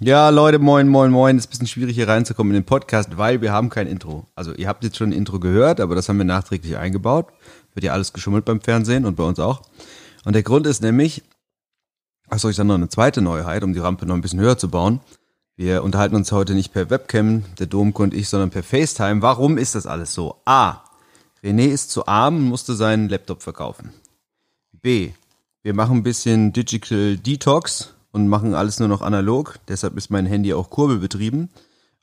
[0.00, 1.36] Ja, Leute, moin, moin, moin.
[1.36, 4.28] Es ist ein bisschen schwierig hier reinzukommen in den Podcast, weil wir haben kein Intro.
[4.36, 7.32] Also ihr habt jetzt schon ein Intro gehört, aber das haben wir nachträglich eingebaut.
[7.74, 9.62] Wird ja alles geschummelt beim Fernsehen und bei uns auch.
[10.24, 11.24] Und der Grund ist nämlich,
[12.28, 14.70] achso, ich dann noch eine zweite Neuheit, um die Rampe noch ein bisschen höher zu
[14.70, 15.00] bauen.
[15.56, 19.20] Wir unterhalten uns heute nicht per Webcam, der Domko und ich, sondern per FaceTime.
[19.20, 20.40] Warum ist das alles so?
[20.44, 20.84] A.
[21.42, 23.92] René ist zu arm und musste seinen Laptop verkaufen.
[24.80, 25.10] B.
[25.64, 29.58] Wir machen ein bisschen Digital Detox und machen alles nur noch analog.
[29.68, 31.50] Deshalb ist mein Handy auch kurbelbetrieben.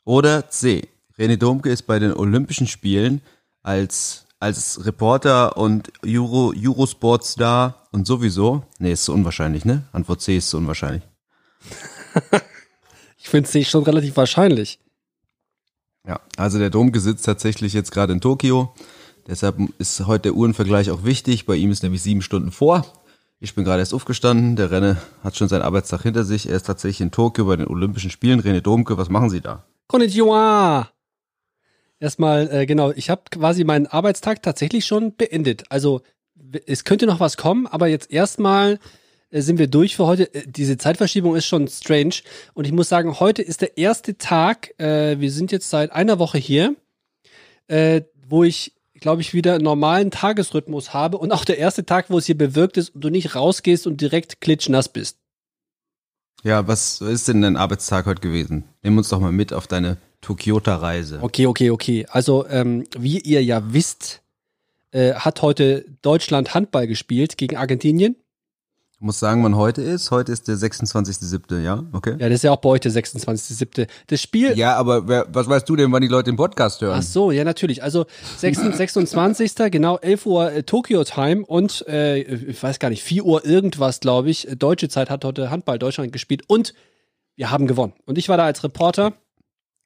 [0.04, 0.88] Oder C.
[1.18, 3.20] René Domke ist bei den Olympischen Spielen
[3.62, 8.64] als, als Reporter und Euro, Eurosports da und sowieso.
[8.78, 9.82] Nee, ist so unwahrscheinlich, ne?
[9.92, 11.02] Antwort C ist so unwahrscheinlich.
[13.18, 14.78] ich finde C schon relativ wahrscheinlich.
[16.06, 18.74] Ja, also der Domke sitzt tatsächlich jetzt gerade in Tokio.
[19.26, 21.46] Deshalb ist heute der Uhrenvergleich auch wichtig.
[21.46, 22.86] Bei ihm ist nämlich sieben Stunden vor.
[23.38, 24.56] Ich bin gerade erst aufgestanden.
[24.56, 26.48] Der Renne hat schon seinen Arbeitstag hinter sich.
[26.48, 28.40] Er ist tatsächlich in Tokio bei den Olympischen Spielen.
[28.40, 29.64] René Domke, was machen Sie da?
[29.88, 30.90] Konnichiwa!
[32.00, 35.64] Erstmal, äh, genau, ich habe quasi meinen Arbeitstag tatsächlich schon beendet.
[35.70, 36.02] Also
[36.66, 38.78] es könnte noch was kommen, aber jetzt erstmal
[39.30, 40.32] äh, sind wir durch für heute.
[40.34, 42.14] Äh, diese Zeitverschiebung ist schon strange.
[42.54, 46.18] Und ich muss sagen, heute ist der erste Tag, äh, wir sind jetzt seit einer
[46.18, 46.74] Woche hier,
[47.68, 52.10] äh, wo ich glaube ich, wieder einen normalen Tagesrhythmus habe und auch der erste Tag,
[52.10, 55.18] wo es hier bewirkt ist und du nicht rausgehst und direkt klitschnass bist.
[56.42, 58.64] Ja, was ist denn dein Arbeitstag heute gewesen?
[58.82, 61.18] Nimm uns doch mal mit auf deine Tokyota-Reise.
[61.22, 62.06] Okay, okay, okay.
[62.08, 64.22] Also, ähm, wie ihr ja wisst,
[64.92, 68.16] äh, hat heute Deutschland Handball gespielt gegen Argentinien.
[68.98, 70.10] Du musst sagen, wann heute ist.
[70.10, 71.84] Heute ist der 26.07., ja?
[71.92, 72.16] Okay.
[72.18, 73.86] Ja, das ist ja auch bei heute 26.07.
[74.06, 74.56] Das Spiel.
[74.56, 76.96] Ja, aber wer, was weißt du denn, wann die Leute den Podcast hören?
[76.98, 77.82] Ach so, ja, natürlich.
[77.82, 78.06] Also
[78.38, 79.54] 26.
[79.70, 84.00] genau 11 Uhr äh, Tokyo Time und äh, ich weiß gar nicht, 4 Uhr irgendwas,
[84.00, 84.48] glaube ich.
[84.58, 86.72] Deutsche Zeit hat heute Handball Deutschland gespielt und
[87.34, 87.92] wir haben gewonnen.
[88.06, 89.12] Und ich war da als Reporter.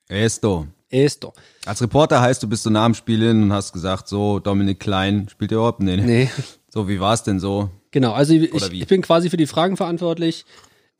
[0.08, 0.68] Esto.
[0.88, 1.32] Esto.
[1.66, 4.78] Als Reporter heißt, du bist so nah am Spiel hin und hast gesagt, so, Dominik
[4.78, 5.80] Klein, spielt ihr überhaupt?
[5.80, 5.96] Nee.
[5.96, 6.30] nee.
[6.68, 7.70] So, wie war es denn so?
[7.90, 10.44] Genau, also ich, ich, bin quasi für die Fragen verantwortlich.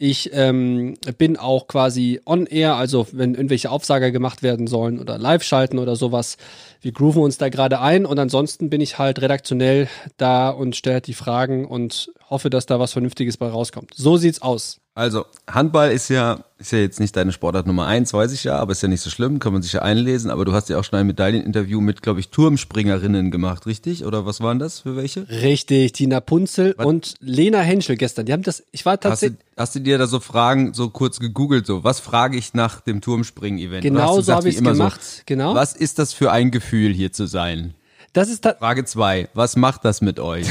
[0.03, 5.19] Ich ähm, bin auch quasi on air, also wenn irgendwelche Aufsager gemacht werden sollen oder
[5.19, 6.39] live schalten oder sowas.
[6.81, 10.95] Wir grooven uns da gerade ein und ansonsten bin ich halt redaktionell da und stelle
[10.95, 13.93] halt die Fragen und hoffe, dass da was Vernünftiges bei rauskommt.
[13.95, 14.80] So sieht's aus.
[14.93, 18.59] Also, Handball ist ja, ist ja jetzt nicht deine Sportart Nummer eins, weiß ich ja,
[18.59, 20.33] aber ist ja nicht so schlimm, kann man sich ja einlesen.
[20.33, 24.05] Aber du hast ja auch schon ein Medailleninterview mit, glaube ich, Turmspringerinnen gemacht, richtig?
[24.05, 25.29] Oder was waren das für welche?
[25.29, 26.85] Richtig, Tina Punzel was?
[26.85, 28.27] und Lena Henschel gestern.
[28.27, 29.39] Die haben das, ich war tatsächlich.
[29.39, 32.53] Hast du, hast du dir da so Fragen so kurz gegoogelt, so, was frage ich
[32.55, 33.83] nach dem Turmspringen-Event?
[33.83, 35.55] Genau so habe ich es gemacht, so, genau.
[35.55, 37.75] Was ist das für ein Gefühl, hier zu sein?
[38.13, 40.49] Das ist Frage zwei, was macht das mit euch?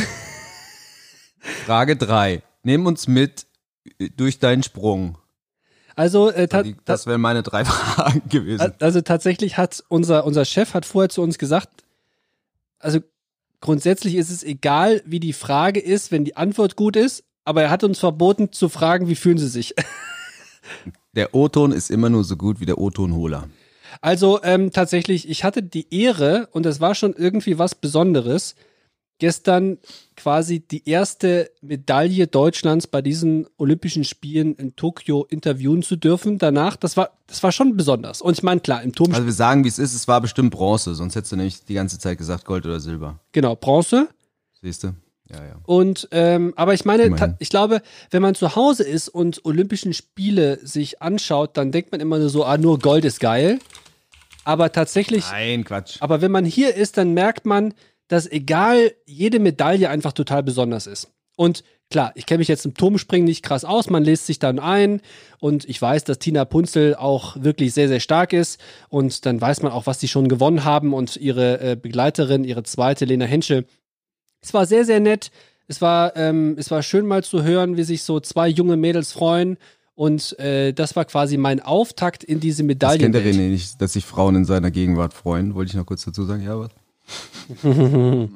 [1.65, 3.48] Frage drei, nimm uns mit
[4.15, 5.17] durch deinen Sprung.
[5.95, 6.47] Also äh,
[6.85, 8.73] das wären meine drei Fragen gewesen.
[8.79, 11.69] Also tatsächlich hat unser unser Chef hat vorher zu uns gesagt,
[12.79, 12.99] also
[13.59, 17.69] grundsätzlich ist es egal, wie die Frage ist, wenn die Antwort gut ist, aber er
[17.69, 19.75] hat uns verboten zu fragen, wie fühlen Sie sich.
[21.15, 23.49] Der O-Ton ist immer nur so gut wie der O-Tonholer.
[24.01, 28.55] Also ähm, tatsächlich, ich hatte die Ehre und es war schon irgendwie was Besonderes,
[29.19, 29.77] gestern
[30.15, 36.37] quasi die erste Medaille Deutschlands bei diesen Olympischen Spielen in Tokio interviewen zu dürfen.
[36.37, 38.21] Danach, das war, das war schon besonders.
[38.21, 39.13] Und ich meine, klar, im Turm.
[39.13, 41.75] Also wir sagen, wie es ist, es war bestimmt Bronze, sonst hättest du nämlich die
[41.75, 43.19] ganze Zeit gesagt Gold oder Silber.
[43.31, 44.07] Genau, Bronze.
[44.61, 44.93] Siehst du?
[45.29, 45.55] Ja, ja.
[45.63, 50.59] Und ähm, aber ich meine, ich glaube, wenn man zu Hause ist und Olympischen Spiele
[50.63, 53.59] sich anschaut, dann denkt man immer nur so, ah, nur Gold ist geil.
[54.43, 55.25] Aber tatsächlich.
[55.29, 55.97] Nein, Quatsch.
[55.99, 57.75] Aber wenn man hier ist, dann merkt man,
[58.09, 61.09] dass egal, jede Medaille einfach total besonders ist.
[61.37, 64.59] Und klar, ich kenne mich jetzt im Turmspringen nicht krass aus, man lässt sich dann
[64.59, 64.99] ein
[65.39, 68.59] und ich weiß, dass Tina Punzel auch wirklich sehr, sehr stark ist
[68.89, 72.63] und dann weiß man auch, was die schon gewonnen haben und ihre äh, Begleiterin, ihre
[72.63, 73.65] zweite, Lena Henschel.
[74.41, 75.31] Es war sehr, sehr nett.
[75.67, 79.13] Es war, ähm, es war schön mal zu hören, wie sich so zwei junge Mädels
[79.13, 79.57] freuen
[79.95, 82.97] und äh, das war quasi mein Auftakt in diese Medaille.
[82.97, 85.55] Das kennt der René nicht, dass sich Frauen in seiner Gegenwart freuen.
[85.55, 86.41] Wollte ich noch kurz dazu sagen.
[86.43, 86.71] Ja, was?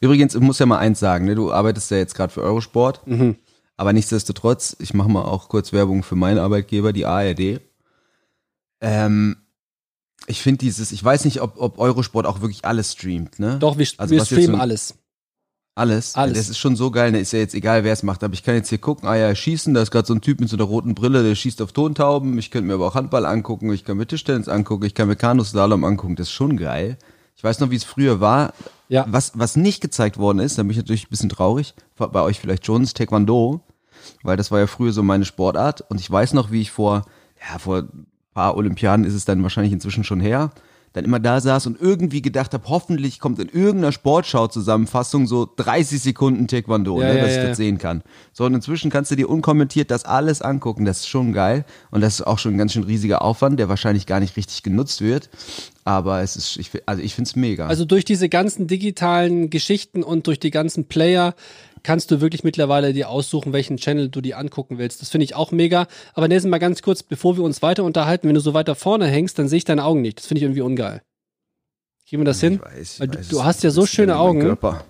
[0.00, 1.34] Übrigens, ich muss ja mal eins sagen, ne?
[1.34, 3.36] du arbeitest ja jetzt gerade für Eurosport, mhm.
[3.76, 7.60] aber nichtsdestotrotz, ich mache mal auch kurz Werbung für meinen Arbeitgeber, die ARD.
[8.80, 9.36] Ähm,
[10.26, 13.58] ich finde dieses, ich weiß nicht, ob, ob Eurosport auch wirklich alles streamt, ne?
[13.58, 14.94] Doch, wir, also, wir streamen so alles.
[15.74, 16.14] Alles?
[16.14, 16.36] Alles.
[16.36, 17.20] Das ist schon so geil, ne?
[17.20, 19.34] Ist ja jetzt egal, wer es macht, aber ich kann jetzt hier gucken, ah ja,
[19.34, 21.72] schießen, da ist gerade so ein Typ mit so einer roten Brille, der schießt auf
[21.72, 25.08] Tontauben, ich könnte mir aber auch Handball angucken, ich kann mir Tischtennis angucken, ich kann
[25.08, 26.98] mir Kanuslalom angucken, das ist schon geil.
[27.40, 28.52] Ich weiß noch, wie es früher war.
[28.90, 29.06] Ja.
[29.08, 32.38] Was, was nicht gezeigt worden ist, da bin ich natürlich ein bisschen traurig, bei euch
[32.38, 33.62] vielleicht Jones, Taekwondo.
[34.22, 37.06] weil das war ja früher so meine Sportart und ich weiß noch, wie ich vor,
[37.40, 40.50] ja, vor ein paar Olympiaden ist es dann wahrscheinlich inzwischen schon her,
[40.92, 46.00] dann immer da saß und irgendwie gedacht habe, hoffentlich kommt in irgendeiner Sportschau-Zusammenfassung so 30
[46.00, 48.02] Sekunden Taekwondo, Ja, ne, ja, dass ich das sehen kann.
[48.32, 52.00] So, und inzwischen kannst du dir unkommentiert das alles angucken, das ist schon geil und
[52.00, 55.00] das ist auch schon ein ganz schön riesiger Aufwand, der wahrscheinlich gar nicht richtig genutzt
[55.00, 55.30] wird,
[55.84, 57.66] aber es ist, ich, also ich finde es mega.
[57.66, 61.34] Also durch diese ganzen digitalen Geschichten und durch die ganzen Player
[61.82, 65.00] kannst du wirklich mittlerweile dir aussuchen, welchen Channel du dir angucken willst.
[65.02, 65.86] Das finde ich auch mega.
[66.14, 69.06] Aber Nelson, mal ganz kurz, bevor wir uns weiter unterhalten, wenn du so weiter vorne
[69.06, 70.18] hängst, dann sehe ich deine Augen nicht.
[70.18, 71.02] Das finde ich irgendwie ungeil.
[72.08, 72.54] Kriegen wir das hin?
[72.54, 74.40] Ich weiß, ich Weil du- weiß, du hast ja so schöne Augen.
[74.40, 74.84] Körper.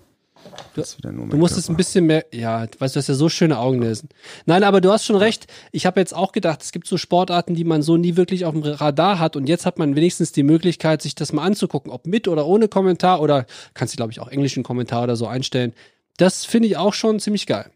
[0.74, 0.82] Du-
[1.30, 4.08] Du musst es ein bisschen mehr, ja, weißt du, hast ja so schöne Augen, Nelson.
[4.46, 5.46] Nein, aber du hast schon recht.
[5.72, 8.54] Ich habe jetzt auch gedacht, es gibt so Sportarten, die man so nie wirklich auf
[8.54, 12.06] dem Radar hat und jetzt hat man wenigstens die Möglichkeit, sich das mal anzugucken, ob
[12.06, 13.44] mit oder ohne Kommentar oder
[13.74, 15.74] kannst du, glaube ich, auch englischen Kommentar oder so einstellen.
[16.16, 17.70] Das finde ich auch schon ziemlich geil.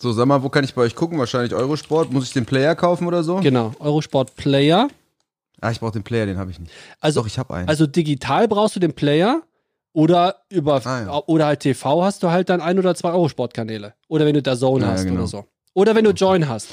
[0.00, 1.18] So, sag mal, wo kann ich bei euch gucken?
[1.18, 2.12] Wahrscheinlich Eurosport.
[2.12, 3.36] Muss ich den Player kaufen oder so?
[3.36, 4.88] Genau, Eurosport Player.
[5.60, 6.72] Ah, ich brauche den Player, den habe ich nicht.
[7.00, 7.68] Also, Doch, ich habe einen.
[7.68, 9.42] also digital brauchst du den Player
[9.92, 11.22] oder über Ah, ja.
[11.26, 13.94] oder halt TV hast du halt dann ein oder zwei Eurosport-Kanäle.
[14.08, 15.20] Oder wenn du da Zone Ja, hast genau.
[15.20, 15.44] oder so.
[15.72, 16.68] Oder wenn du Join hast.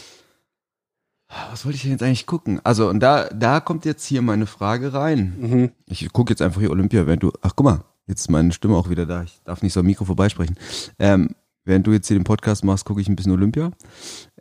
[1.51, 2.59] Was wollte ich denn jetzt eigentlich gucken?
[2.63, 5.35] Also, und da, da kommt jetzt hier meine Frage rein.
[5.39, 5.71] Mhm.
[5.85, 7.31] Ich gucke jetzt einfach hier Olympia, während du.
[7.41, 9.23] Ach, guck mal, jetzt ist meine Stimme auch wieder da.
[9.23, 10.57] Ich darf nicht so am Mikro vorbeisprechen.
[10.99, 13.71] Ähm, während du jetzt hier den Podcast machst, gucke ich ein bisschen Olympia.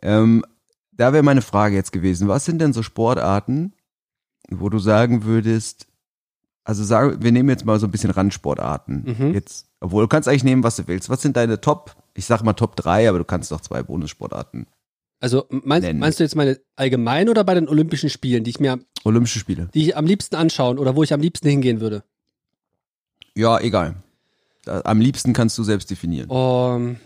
[0.01, 0.43] Ähm,
[0.91, 3.73] da wäre meine Frage jetzt gewesen: Was sind denn so Sportarten,
[4.49, 5.87] wo du sagen würdest,
[6.63, 9.15] also sagen, wir nehmen jetzt mal so ein bisschen Randsportarten.
[9.17, 9.33] Mhm.
[9.33, 11.09] Jetzt, obwohl du kannst eigentlich nehmen, was du willst.
[11.09, 14.67] Was sind deine Top, ich sag mal Top 3, aber du kannst doch zwei Bonussportarten.
[15.19, 15.99] Also meinst, Nennen.
[15.99, 19.69] meinst du jetzt meine allgemein oder bei den Olympischen Spielen, die ich mir, Olympische Spiele.
[19.73, 22.03] die ich am liebsten anschauen oder wo ich am liebsten hingehen würde?
[23.35, 23.95] Ja, egal.
[24.65, 26.29] Am liebsten kannst du selbst definieren.
[26.29, 26.97] Um,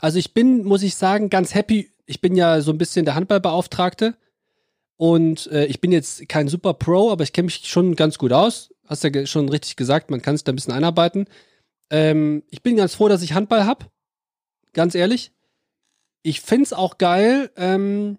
[0.00, 1.90] also ich bin, muss ich sagen, ganz happy.
[2.06, 4.16] Ich bin ja so ein bisschen der Handballbeauftragte
[4.96, 8.32] und äh, ich bin jetzt kein Super Pro, aber ich kenne mich schon ganz gut
[8.32, 8.70] aus.
[8.86, 11.26] Hast ja schon richtig gesagt, man kann es da ein bisschen einarbeiten.
[11.90, 13.90] Ähm, ich bin ganz froh, dass ich Handball hab.
[14.72, 15.32] Ganz ehrlich.
[16.22, 17.50] Ich find's auch geil.
[17.56, 18.18] Ähm,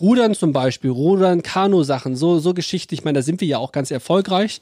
[0.00, 2.94] Rudern zum Beispiel, Rudern, Kanu-Sachen, so, so Geschichten.
[2.94, 4.60] Ich meine, da sind wir ja auch ganz erfolgreich.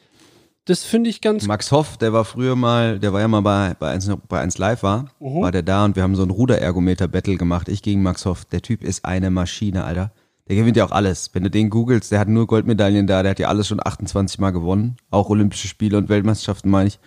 [0.69, 3.75] Das finde ich ganz Max Hoff, der war früher mal, der war ja mal bei,
[3.79, 5.41] bei, 1, bei 1 Live war, Mhm.
[5.41, 7.69] war der da und wir haben so ein Ruderergometer-Battle gemacht.
[7.71, 8.45] Ich gegen Max Hoff.
[8.45, 10.13] Der Typ ist eine Maschine, Alter.
[10.47, 11.31] Der gewinnt ja auch alles.
[11.33, 14.39] Wenn du den googelst, der hat nur Goldmedaillen da, der hat ja alles schon 28
[14.41, 14.97] Mal gewonnen.
[15.11, 16.99] Auch Olympische Spiele und Weltmeisterschaften, meine ich.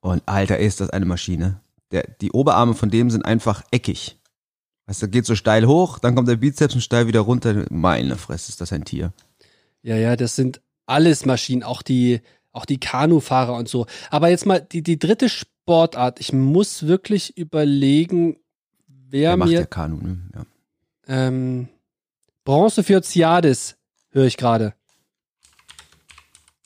[0.00, 1.60] Und Alter, ist das eine Maschine.
[1.92, 4.18] Der, die Oberarme von dem sind einfach eckig.
[4.86, 7.66] Weißt du, geht so steil hoch, dann kommt der Bizeps und steil wieder runter.
[7.70, 9.12] Meine Fresse, ist das ein Tier.
[9.82, 12.20] Ja, ja, das sind alles Maschinen, auch die,
[12.54, 13.86] auch die Kanufahrer und so.
[14.10, 16.20] Aber jetzt mal die, die dritte Sportart.
[16.20, 18.38] Ich muss wirklich überlegen,
[18.86, 20.18] wer Der macht ja mir Kanu, ne?
[20.34, 20.46] Ja.
[21.08, 21.68] ähm,
[22.44, 23.76] Bronze für Ziades
[24.10, 24.74] höre ich gerade.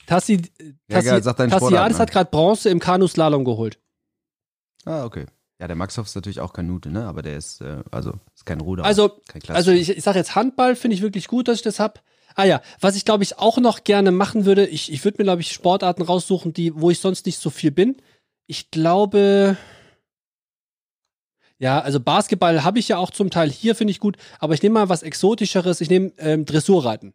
[0.05, 0.41] Tassi,
[0.89, 3.79] Ja, Tassi, deinen Tassiades hat gerade Bronze im Kanuslalom geholt.
[4.85, 5.25] Ah, okay.
[5.59, 7.05] Ja, der Max Hoff ist natürlich auch Kanute, ne?
[7.05, 8.85] Aber der ist, äh, also, ist kein Ruder.
[8.85, 11.79] Also, kein Also ich, ich sage jetzt Handball, finde ich wirklich gut, dass ich das
[11.79, 12.01] hab.
[12.35, 15.25] Ah ja, was ich glaube ich auch noch gerne machen würde, ich, ich würde mir
[15.25, 17.97] glaube ich Sportarten raussuchen, die, wo ich sonst nicht so viel bin.
[18.47, 19.57] Ich glaube,
[21.59, 24.63] ja, also Basketball habe ich ja auch zum Teil hier, finde ich gut, aber ich
[24.63, 27.13] nehme mal was Exotischeres, ich nehme ähm, Dressurreiten.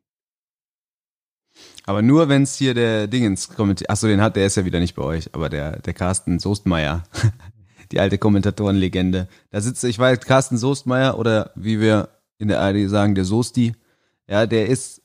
[1.87, 3.91] Aber nur wenn es hier der Dingens kommentiert.
[3.91, 7.05] Achso, den hat, der ist ja wieder nicht bei euch, aber der, der Carsten Soestmeier,
[7.93, 9.29] die alte Kommentatorenlegende.
[9.51, 13.75] Da sitzt, ich weiß, Carsten Soestmeier oder wie wir in der ARD sagen, der Soesti.
[14.27, 15.03] Ja, der ist,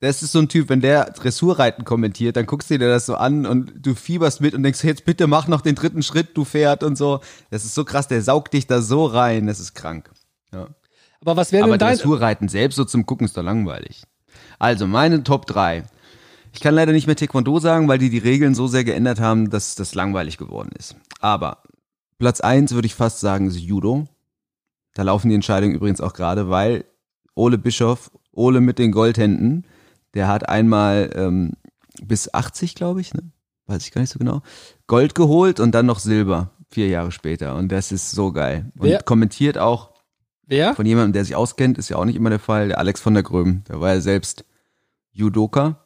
[0.00, 3.14] das ist so ein Typ, wenn der Dressurreiten kommentiert, dann guckst du dir das so
[3.14, 6.44] an und du fieberst mit und denkst, jetzt bitte mach noch den dritten Schritt, du
[6.44, 7.20] Pferd und so.
[7.50, 10.10] Das ist so krass, der saugt dich da so rein, das ist krank.
[10.52, 10.68] Ja.
[11.22, 14.02] Aber was wäre denn dein Dressurreiten selbst so zum Gucken ist doch langweilig.
[14.58, 15.84] Also, meine Top 3.
[16.52, 19.50] Ich kann leider nicht mehr Taekwondo sagen, weil die die Regeln so sehr geändert haben,
[19.50, 20.96] dass das langweilig geworden ist.
[21.20, 21.62] Aber
[22.18, 24.06] Platz 1 würde ich fast sagen, ist Judo.
[24.94, 26.84] Da laufen die Entscheidungen übrigens auch gerade, weil
[27.34, 29.66] Ole Bischof, Ole mit den Goldhänden,
[30.16, 31.52] der hat einmal ähm,
[32.02, 33.22] bis 80, glaube ich, ne?
[33.68, 34.42] weiß ich gar nicht so genau,
[34.88, 37.54] Gold geholt und dann noch Silber, vier Jahre später.
[37.56, 38.72] Und das ist so geil.
[38.78, 39.90] Und Wer- kommentiert auch
[40.46, 40.74] Wer?
[40.74, 42.68] von jemandem, der sich auskennt, ist ja auch nicht immer der Fall.
[42.68, 44.44] Der Alex von der Gröben, der war ja selbst
[45.12, 45.84] Judoka.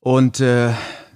[0.00, 0.72] Und äh,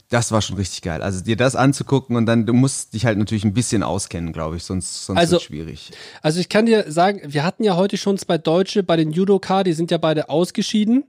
[0.08, 1.02] das war schon richtig geil.
[1.02, 4.56] Also dir das anzugucken und dann, du musst dich halt natürlich ein bisschen auskennen, glaube
[4.56, 5.90] ich, sonst, sonst Also- wird's schwierig.
[6.20, 9.64] Also ich kann dir sagen, wir hatten ja heute schon zwei Deutsche bei den Judoka,
[9.64, 11.04] die sind ja beide ausgeschieden.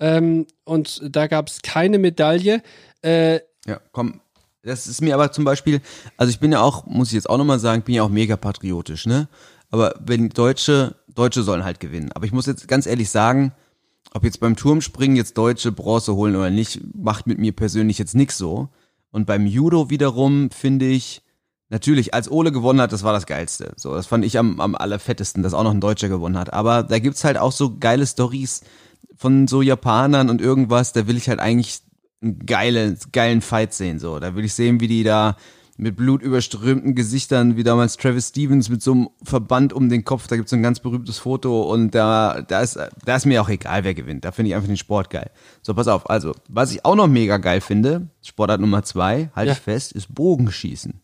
[0.00, 2.62] Ähm, und da gab es keine Medaille.
[3.02, 4.20] Äh, Ja, komm.
[4.62, 5.80] das ist mir aber zum Beispiel,
[6.16, 8.36] also ich bin ja auch, muss ich jetzt auch nochmal sagen, bin ja auch mega
[8.36, 9.28] patriotisch, ne?
[9.70, 12.10] Aber wenn Deutsche, Deutsche sollen halt gewinnen.
[12.12, 13.52] Aber ich muss jetzt ganz ehrlich sagen,
[14.14, 18.14] ob jetzt beim Turmspringen jetzt Deutsche Bronze holen oder nicht, macht mit mir persönlich jetzt
[18.14, 18.68] nix so.
[19.10, 21.22] Und beim Judo wiederum finde ich,
[21.68, 23.72] natürlich, als Ole gewonnen hat, das war das Geilste.
[23.76, 26.52] So, das fand ich am, am allerfettesten, dass auch noch ein Deutscher gewonnen hat.
[26.54, 28.62] Aber da gibt's halt auch so geile Stories
[29.18, 31.80] von so Japanern und irgendwas, da will ich halt eigentlich
[32.22, 33.98] einen geilen, geilen Fight sehen.
[33.98, 35.36] So, da will ich sehen, wie die da
[35.76, 40.34] mit blutüberströmten Gesichtern, wie damals Travis Stevens mit so einem Verband um den Kopf, da
[40.34, 43.84] gibt's so ein ganz berühmtes Foto und da, da ist, da ist mir auch egal,
[43.84, 44.24] wer gewinnt.
[44.24, 45.30] Da finde ich einfach den Sport geil.
[45.62, 46.10] So, pass auf.
[46.10, 49.52] Also, was ich auch noch mega geil finde, Sportart Nummer zwei, halte Ja.
[49.56, 51.00] ich fest, ist Bogenschießen.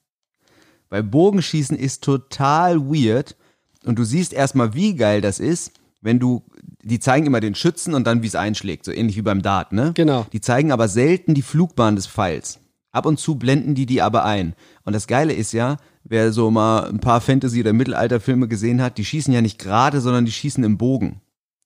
[0.88, 3.36] Weil Bogenschießen ist total weird
[3.84, 6.42] und du siehst erstmal, wie geil das ist, wenn du,
[6.84, 9.72] die zeigen immer den Schützen und dann, wie es einschlägt, so ähnlich wie beim Dart,
[9.72, 9.92] ne?
[9.94, 10.26] Genau.
[10.32, 12.60] Die zeigen aber selten die Flugbahn des Pfeils.
[12.92, 14.54] Ab und zu blenden die die aber ein.
[14.84, 18.98] Und das Geile ist ja, wer so mal ein paar Fantasy- oder Mittelalterfilme gesehen hat,
[18.98, 21.20] die schießen ja nicht gerade, sondern die schießen im Bogen.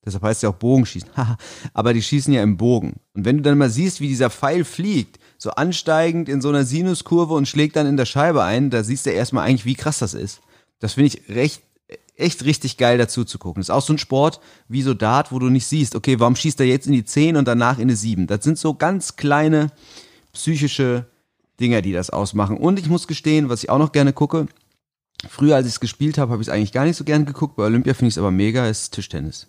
[0.06, 1.10] Deshalb heißt es ja auch Bogenschießen.
[1.74, 2.94] Aber die schießen ja im Bogen.
[3.14, 6.64] Und wenn du dann mal siehst, wie dieser Pfeil fliegt, so ansteigend in so einer
[6.64, 9.98] Sinuskurve und schlägt dann in der Scheibe ein, da siehst du erstmal eigentlich, wie krass
[9.98, 10.40] das ist.
[10.80, 11.62] Das finde ich recht,
[12.18, 13.60] echt richtig geil dazu zu gucken.
[13.60, 16.60] Ist auch so ein Sport wie so Dart, wo du nicht siehst, okay, warum schießt
[16.60, 18.26] er jetzt in die 10 und danach in eine 7?
[18.26, 19.70] Das sind so ganz kleine
[20.32, 21.06] psychische
[21.60, 22.56] Dinger, die das ausmachen.
[22.56, 24.46] Und ich muss gestehen, was ich auch noch gerne gucke,
[25.28, 27.56] früher als ich es gespielt habe, habe ich es eigentlich gar nicht so gern geguckt.
[27.56, 29.48] Bei Olympia finde ich es aber mega, ist Tischtennis.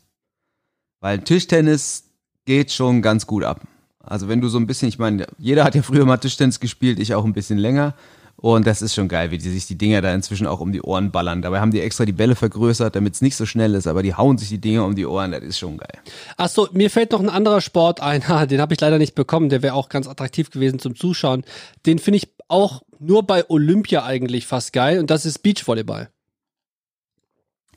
[1.00, 2.06] Weil Tischtennis
[2.46, 3.62] geht schon ganz gut ab.
[4.00, 7.00] Also wenn du so ein bisschen, ich meine, jeder hat ja früher mal Tischtennis gespielt,
[7.00, 7.94] ich auch ein bisschen länger.
[8.42, 10.82] Und das ist schon geil, wie die sich die Dinger da inzwischen auch um die
[10.82, 11.42] Ohren ballern.
[11.42, 14.16] Dabei haben die extra die Bälle vergrößert, damit es nicht so schnell ist, aber die
[14.16, 16.00] hauen sich die Dinger um die Ohren, das ist schon geil.
[16.38, 19.62] Achso, mir fällt noch ein anderer Sport ein, den habe ich leider nicht bekommen, der
[19.62, 21.44] wäre auch ganz attraktiv gewesen zum Zuschauen.
[21.86, 26.10] Den finde ich auch nur bei Olympia eigentlich fast geil und das ist Beachvolleyball.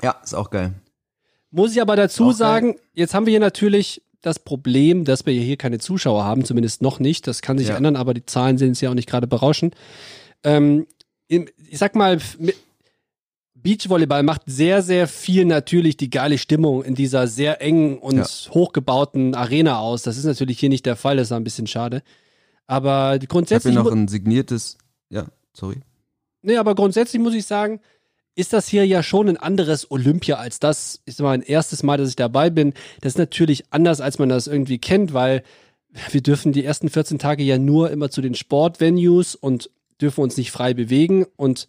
[0.02, 0.74] Ja, ist auch geil.
[1.50, 2.36] Muss ich aber dazu Auch geil.
[2.36, 6.80] sagen, jetzt haben wir hier natürlich das Problem, dass wir hier keine Zuschauer haben, zumindest
[6.82, 7.26] noch nicht.
[7.26, 7.76] Das kann sich Ja.
[7.76, 9.74] ändern, aber die Zahlen sind es ja auch nicht gerade berauschend.
[10.44, 10.86] Ähm,
[11.28, 12.18] im- ich sag mal,
[13.54, 18.24] Beachvolleyball macht sehr, sehr viel natürlich die geile Stimmung in dieser sehr engen und Ja.
[18.52, 20.02] hochgebauten Arena aus.
[20.02, 22.02] Das ist natürlich hier nicht der Fall, das ist ein bisschen schade.
[22.66, 24.78] Aber Ich habe grundsätzlich, noch ein signiertes,
[25.10, 25.80] ja, sorry.
[26.42, 27.80] nee, aber grundsätzlich muss ich sagen,
[28.34, 31.02] ist das hier ja schon ein anderes Olympia als das.
[31.04, 32.72] Ist mein erstes Mal, dass ich dabei bin.
[33.02, 35.42] Das ist natürlich anders, als man das irgendwie kennt, weil
[36.10, 39.68] wir dürfen die ersten 14 Tage ja nur immer zu den Sportvenues und
[40.02, 41.68] dürfen uns nicht frei bewegen und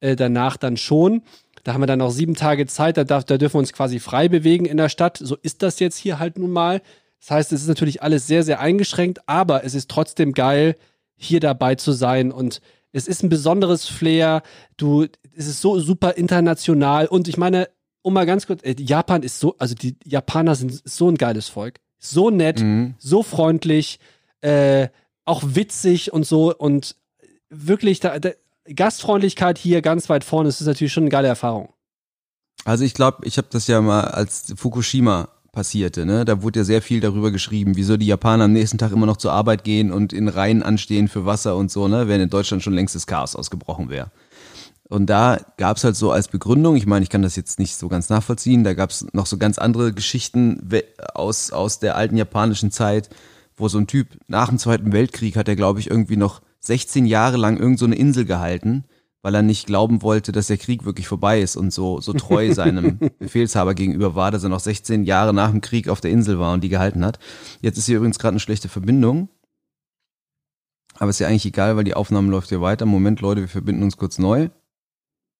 [0.00, 1.22] äh, danach dann schon.
[1.62, 3.98] Da haben wir dann noch sieben Tage Zeit, da, darf, da dürfen wir uns quasi
[3.98, 5.18] frei bewegen in der Stadt.
[5.18, 6.82] So ist das jetzt hier halt nun mal.
[7.20, 10.74] Das heißt, es ist natürlich alles sehr, sehr eingeschränkt, aber es ist trotzdem geil,
[11.16, 12.60] hier dabei zu sein und
[12.92, 14.42] es ist ein besonderes Flair.
[14.76, 17.68] Du, es ist so super international und ich meine,
[18.02, 21.48] um mal ganz kurz, äh, Japan ist so, also die Japaner sind so ein geiles
[21.48, 22.94] Volk, so nett, Mhm.
[22.98, 23.98] so freundlich,
[24.42, 24.88] äh,
[25.24, 26.96] auch witzig und so und
[27.56, 28.30] wirklich da, da,
[28.74, 31.72] Gastfreundlichkeit hier ganz weit vorne, das ist natürlich schon eine geile Erfahrung.
[32.64, 36.24] Also ich glaube, ich habe das ja mal als Fukushima passierte, ne?
[36.24, 39.18] Da wurde ja sehr viel darüber geschrieben, wieso die Japaner am nächsten Tag immer noch
[39.18, 42.08] zur Arbeit gehen und in Reihen anstehen für Wasser und so, ne?
[42.08, 44.10] Während in Deutschland schon längst das Chaos ausgebrochen wäre.
[44.88, 47.88] Und da gab's halt so als Begründung, ich meine, ich kann das jetzt nicht so
[47.88, 50.68] ganz nachvollziehen, da gab's noch so ganz andere Geschichten
[51.14, 53.08] aus, aus der alten japanischen Zeit,
[53.56, 57.06] wo so ein Typ nach dem Zweiten Weltkrieg hat er, glaube ich, irgendwie noch 16
[57.06, 58.84] Jahre lang irgend so eine Insel gehalten,
[59.22, 62.52] weil er nicht glauben wollte, dass der Krieg wirklich vorbei ist und so, so treu
[62.54, 66.38] seinem Befehlshaber gegenüber war, dass er noch 16 Jahre nach dem Krieg auf der Insel
[66.38, 67.18] war und die gehalten hat.
[67.60, 69.28] Jetzt ist hier übrigens gerade eine schlechte Verbindung.
[70.96, 72.86] Aber ist ja eigentlich egal, weil die Aufnahme läuft ja weiter.
[72.86, 74.50] Moment, Leute, wir verbinden uns kurz neu.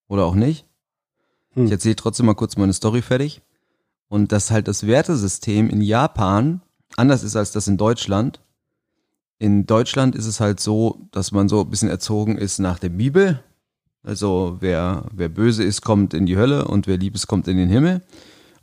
[0.08, 0.66] Oder auch nicht.
[1.50, 1.66] Hm.
[1.66, 3.42] Ich erzähle trotzdem mal kurz meine Story fertig.
[4.08, 6.62] Und dass halt das Wertesystem in Japan
[6.96, 8.40] anders ist als das in Deutschland.
[9.44, 12.88] In Deutschland ist es halt so, dass man so ein bisschen erzogen ist nach der
[12.88, 13.44] Bibel.
[14.02, 17.58] Also wer, wer böse ist, kommt in die Hölle und wer lieb ist, kommt in
[17.58, 18.00] den Himmel.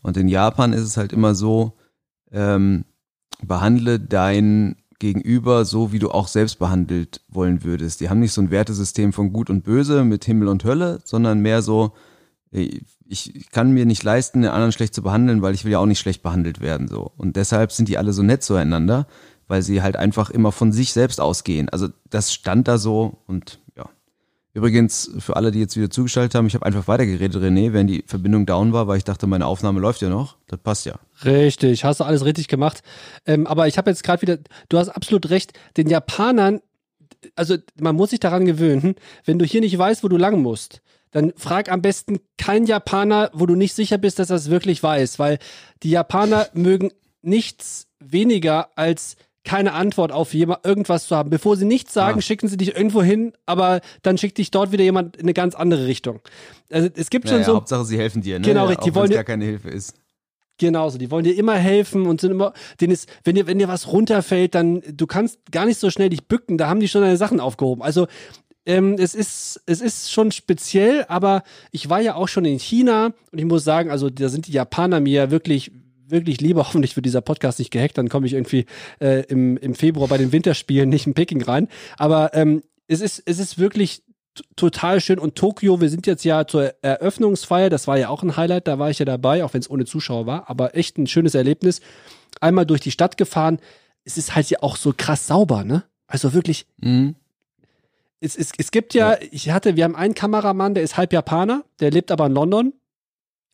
[0.01, 1.73] Und in Japan ist es halt immer so,
[2.31, 2.85] ähm,
[3.43, 8.01] behandle dein Gegenüber so, wie du auch selbst behandelt wollen würdest.
[8.01, 11.41] Die haben nicht so ein Wertesystem von Gut und Böse mit Himmel und Hölle, sondern
[11.41, 11.93] mehr so,
[12.49, 15.85] ich kann mir nicht leisten, den anderen schlecht zu behandeln, weil ich will ja auch
[15.85, 16.87] nicht schlecht behandelt werden.
[16.87, 17.11] so.
[17.17, 19.05] Und deshalb sind die alle so nett zueinander,
[19.51, 21.67] weil sie halt einfach immer von sich selbst ausgehen.
[21.67, 23.89] Also das stand da so und ja.
[24.53, 28.05] Übrigens, für alle, die jetzt wieder zugeschaltet haben, ich habe einfach weitergeredet, René, wenn die
[28.07, 30.37] Verbindung down war, weil ich dachte, meine Aufnahme läuft ja noch.
[30.47, 30.95] Das passt ja.
[31.25, 32.81] Richtig, hast du alles richtig gemacht.
[33.25, 34.37] Ähm, aber ich habe jetzt gerade wieder,
[34.69, 36.61] du hast absolut recht, den Japanern,
[37.35, 40.81] also man muss sich daran gewöhnen, wenn du hier nicht weißt, wo du lang musst,
[41.11, 44.81] dann frag am besten keinen Japaner, wo du nicht sicher bist, dass er es wirklich
[44.81, 45.39] weiß, weil
[45.83, 46.91] die Japaner mögen
[47.21, 51.29] nichts weniger als keine Antwort auf jemand, irgendwas zu haben.
[51.29, 52.21] Bevor sie nichts sagen, Ah.
[52.21, 55.55] schicken sie dich irgendwo hin, aber dann schickt dich dort wieder jemand in eine ganz
[55.55, 56.19] andere Richtung.
[56.71, 58.45] Also es gibt schon Naja, so Hauptsache, sie helfen dir, ne?
[58.45, 59.95] Genau, richtig, die Auch dir- gar keine Hilfe ist.
[60.57, 63.67] Genauso, die wollen dir immer helfen und sind immer, denen ist, wenn dir, wenn dir
[63.67, 67.01] was runterfällt, dann, du kannst gar nicht so schnell dich bücken, da haben die schon
[67.01, 67.81] deine Sachen aufgehoben.
[67.81, 68.05] Also,
[68.67, 73.07] ähm, es ist, es ist schon speziell, aber ich war ja auch schon in China
[73.31, 75.71] und ich muss sagen, also da sind die Japaner mir wirklich,
[76.11, 76.61] wirklich lieber.
[76.67, 78.65] Hoffentlich wird dieser Podcast nicht gehackt, dann komme ich irgendwie
[78.99, 81.67] äh, im, im Februar bei den Winterspielen nicht in Peking rein.
[81.97, 84.03] Aber ähm, es ist, es ist wirklich
[84.55, 85.19] total schön.
[85.19, 88.79] Und Tokio, wir sind jetzt ja zur Eröffnungsfeier, das war ja auch ein Highlight, da
[88.79, 91.81] war ich ja dabei, auch wenn es ohne Zuschauer war, aber echt ein schönes Erlebnis.
[92.39, 93.59] Einmal durch die Stadt gefahren.
[94.05, 95.83] Es ist halt ja auch so krass sauber, ne?
[96.07, 97.15] Also wirklich, Mhm.
[98.19, 101.63] es, es, es gibt ja, ich hatte, wir haben einen Kameramann, der ist halb Japaner,
[101.79, 102.73] der lebt aber in London.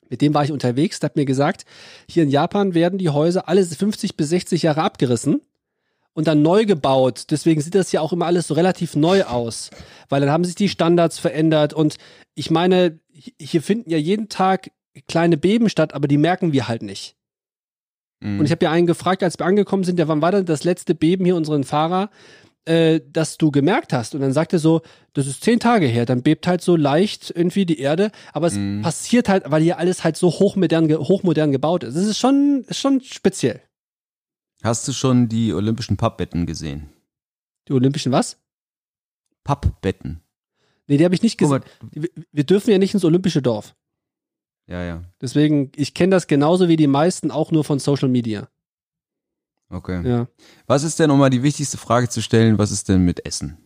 [0.10, 1.66] Mit dem war ich unterwegs, der hat mir gesagt,
[2.10, 5.42] hier in Japan werden die Häuser alle 50 bis 60 Jahre abgerissen
[6.14, 7.26] und dann neu gebaut.
[7.32, 9.70] Deswegen sieht das ja auch immer alles so relativ neu aus,
[10.10, 11.98] weil dann haben sich die Standards verändert und
[12.36, 14.72] ich meine, hi- hier finden ja jeden Tag
[15.08, 17.16] kleine Beben statt, aber die merken wir halt nicht.
[18.20, 18.40] Mhm.
[18.40, 20.64] Und ich habe ja einen gefragt, als wir angekommen sind, ja, wann war denn das
[20.64, 22.10] letzte Beben hier unseren Fahrer,
[22.68, 24.14] äh, das du gemerkt hast?
[24.16, 24.82] Und dann sagt er so,
[25.14, 28.56] das ist zehn Tage her, dann bebt halt so leicht irgendwie die Erde, aber es
[28.56, 28.82] Mhm.
[28.82, 31.96] passiert halt, weil hier alles halt so hochmodern, hochmodern gebaut ist.
[31.96, 33.62] Es ist schon, schon speziell.
[34.64, 36.90] Hast du schon die olympischen Pappbetten gesehen?
[37.68, 38.38] Die Olympischen was?
[39.44, 40.22] Pappbetten.
[40.88, 41.62] Nee, die habe ich nicht gesehen.
[42.32, 43.76] Wir dürfen ja nicht ins Olympische Dorf.
[44.68, 45.04] ja, ja.
[45.22, 48.50] Deswegen, ich kenne das genauso wie die meisten auch nur von Social Media.
[49.70, 50.08] Okay.
[50.08, 50.28] Ja.
[50.66, 53.58] Was ist denn, um mal die wichtigste Frage zu stellen, was ist denn mit Essen?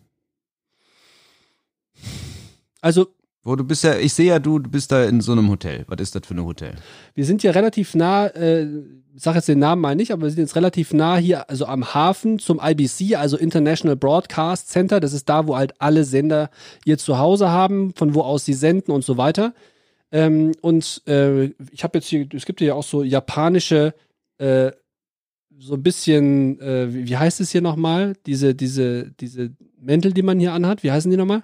[2.81, 3.07] Also,
[3.43, 5.83] Wo du bist ja, ich sehe ja, du, du bist da in so einem Hotel.
[5.87, 6.75] Was ist das für ein Hotel?
[7.15, 8.67] Wir sind ja relativ nah, äh,
[9.15, 11.65] ich sag jetzt den Namen mal nicht, aber wir sind jetzt relativ nah hier, also
[11.65, 14.99] am Hafen zum IBC, also International Broadcast Center.
[14.99, 16.49] Das ist da, wo halt alle Sender
[16.85, 19.53] ihr Zuhause haben, von wo aus sie senden und so weiter.
[20.11, 23.95] Ähm, und äh, ich habe jetzt hier, es gibt ja auch so japanische,
[24.37, 24.71] äh,
[25.61, 28.15] so ein bisschen, äh, wie, wie heißt es hier nochmal?
[28.25, 31.43] Diese, diese, diese Mäntel, die man hier anhat, wie heißen die nochmal?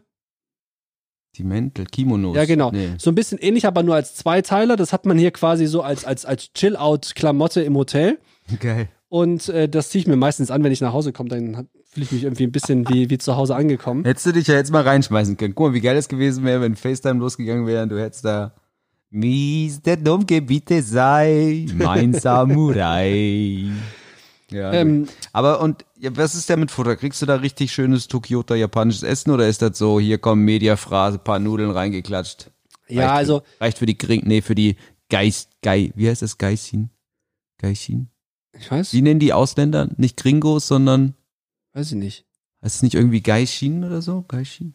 [1.36, 2.36] Die Mäntel, Kimonos.
[2.36, 2.72] Ja, genau.
[2.72, 2.90] Nee.
[2.98, 4.76] So ein bisschen ähnlich, aber nur als Zweiteiler.
[4.76, 8.18] Das hat man hier quasi so als, als, als Chill-Out-Klamotte im Hotel.
[8.60, 8.90] Geil.
[9.08, 11.30] Und äh, das ziehe ich mir meistens an, wenn ich nach Hause komme.
[11.30, 14.04] Dann fühle ich mich irgendwie ein bisschen wie, wie zu Hause angekommen.
[14.04, 15.54] Hättest du dich ja jetzt mal reinschmeißen können.
[15.54, 18.54] Guck mal, wie geil es gewesen wäre, wenn FaceTime losgegangen wäre und du hättest da
[19.10, 19.96] Mr.
[19.96, 23.72] Domke, bitte sei mein Samurai.
[24.50, 26.96] Ja, Ähm, aber und ja, was ist denn mit Futter?
[26.96, 31.18] Kriegst du da richtig schönes Tokioter japanisches Essen oder ist das so, hier kommen Mediaphrase,
[31.20, 32.50] paar Nudeln reingeklatscht?
[32.88, 34.78] ja, Reicht also, Für, reicht für die Gring, nee, für die
[35.10, 36.90] Geist, Gei, wie heißt das, Geisin?
[37.58, 38.10] Geisin?
[38.54, 39.90] ich weiß, Wie nennen die Ausländer?
[39.98, 41.16] Nicht Gringos, sondern,
[41.74, 42.26] weiß ich nicht.
[42.64, 44.24] heißt es nicht irgendwie Geishin oder so?
[44.28, 44.74] Geishin?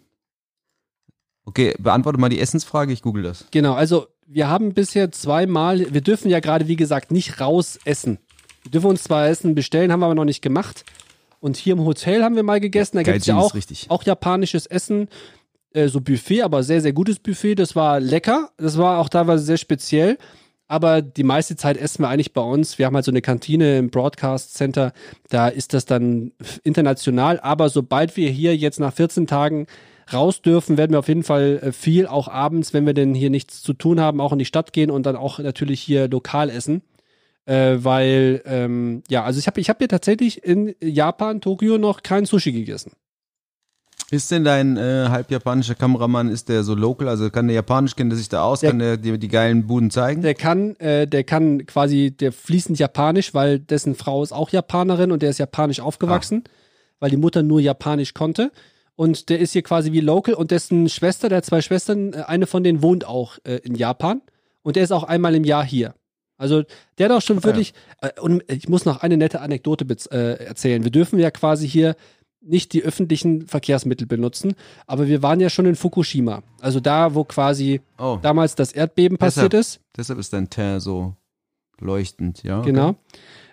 [1.45, 3.47] Okay, beantworte mal die Essensfrage, ich google das.
[3.51, 8.19] Genau, also wir haben bisher zweimal, wir dürfen ja gerade, wie gesagt, nicht raus essen.
[8.63, 10.85] Wir dürfen uns zwar Essen bestellen, haben wir aber noch nicht gemacht.
[11.41, 13.87] Und hier im Hotel haben wir mal gegessen, da gibt es ja auch, richtig.
[13.89, 15.09] auch japanisches Essen,
[15.73, 17.57] äh, so Buffet, aber sehr, sehr gutes Buffet.
[17.57, 20.19] Das war lecker, das war auch teilweise sehr speziell.
[20.69, 22.79] Aber die meiste Zeit essen wir eigentlich bei uns.
[22.79, 24.93] Wir haben halt so eine Kantine im Broadcast Center.
[25.29, 27.41] Da ist das dann international.
[27.41, 29.67] Aber sobald wir hier jetzt nach 14 Tagen
[30.13, 33.31] raus dürfen, werden wir auf jeden Fall äh, viel, auch abends, wenn wir denn hier
[33.31, 36.49] nichts zu tun haben, auch in die Stadt gehen und dann auch natürlich hier lokal
[36.49, 36.83] essen.
[37.45, 42.03] Äh, weil, ähm, ja, also ich habe ich hab hier tatsächlich in Japan, Tokio, noch
[42.03, 42.93] kein Sushi gegessen.
[44.13, 47.97] Ist denn dein äh, halb japanischer Kameramann, ist der so local, also kann der Japanisch,
[47.97, 50.21] kennt er sich da aus, Der- kann der dir die geilen Buden zeigen?
[50.21, 55.11] Der kann, äh, der kann quasi, der fließend Japanisch, weil dessen Frau ist auch Japanerin
[55.13, 56.45] und der ist japanisch aufgewachsen,
[57.01, 58.53] weil die Mutter nur Japanisch konnte.
[58.97, 62.23] Und der ist hier quasi wie local und dessen Schwester, der hat zwei Schwestern, äh,
[62.27, 64.21] eine von denen wohnt auch äh, in Japan
[64.63, 65.95] und der ist auch einmal im Jahr hier.
[66.43, 66.65] Also
[66.99, 67.45] der hat auch schon ja.
[67.45, 70.83] wirklich, äh, und ich muss noch eine nette Anekdote äh, erzählen.
[70.83, 71.95] Wir dürfen ja quasi hier
[72.41, 74.55] nicht die öffentlichen Verkehrsmittel benutzen,
[74.89, 76.43] aber wir waren ja schon in Fukushima.
[76.61, 79.61] Also da, wo quasi oh, damals das Erdbeben passiert Deshalb.
[79.61, 79.81] ist.
[79.97, 81.15] deshalb ist dein Teint so
[81.79, 82.59] leuchtend, ja?
[82.59, 82.71] okay.
[82.71, 82.97] Genau.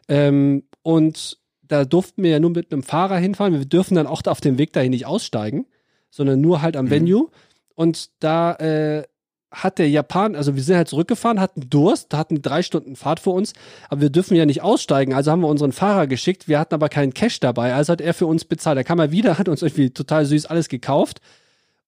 [0.07, 3.53] Ähm, und da durften wir ja nur mit einem Fahrer hinfahren.
[3.53, 5.67] Wir dürfen dann auch auf dem Weg dahin nicht aussteigen,
[6.09, 6.89] sondern nur halt am Mhm.
[6.89, 7.29] Venue.
[7.75, 9.03] Und da äh,
[9.51, 13.33] hat der Japan, also wir sind halt zurückgefahren, hatten Durst, hatten drei Stunden Fahrt vor
[13.33, 13.53] uns,
[13.89, 16.89] aber wir dürfen ja nicht aussteigen, also haben wir unseren Fahrer geschickt, wir hatten aber
[16.89, 18.77] keinen Cash dabei, also hat er für uns bezahlt.
[18.77, 21.19] Da kam er wieder, hat uns irgendwie total süß alles gekauft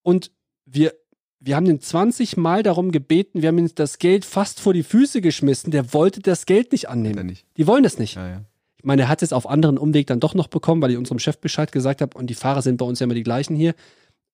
[0.02, 0.32] und
[0.66, 0.94] wir,
[1.40, 4.84] wir haben den 20 Mal darum gebeten, wir haben ihm das Geld fast vor die
[4.84, 7.28] Füße geschmissen, der wollte das Geld nicht annehmen.
[7.28, 7.46] Nicht.
[7.58, 8.16] Die wollen das nicht.
[8.16, 8.42] Ja, ja.
[8.78, 11.20] Ich meine, er hat es auf anderen Umweg dann doch noch bekommen, weil ich unserem
[11.20, 13.76] Chef Bescheid gesagt habe und die Fahrer sind bei uns ja immer die gleichen hier.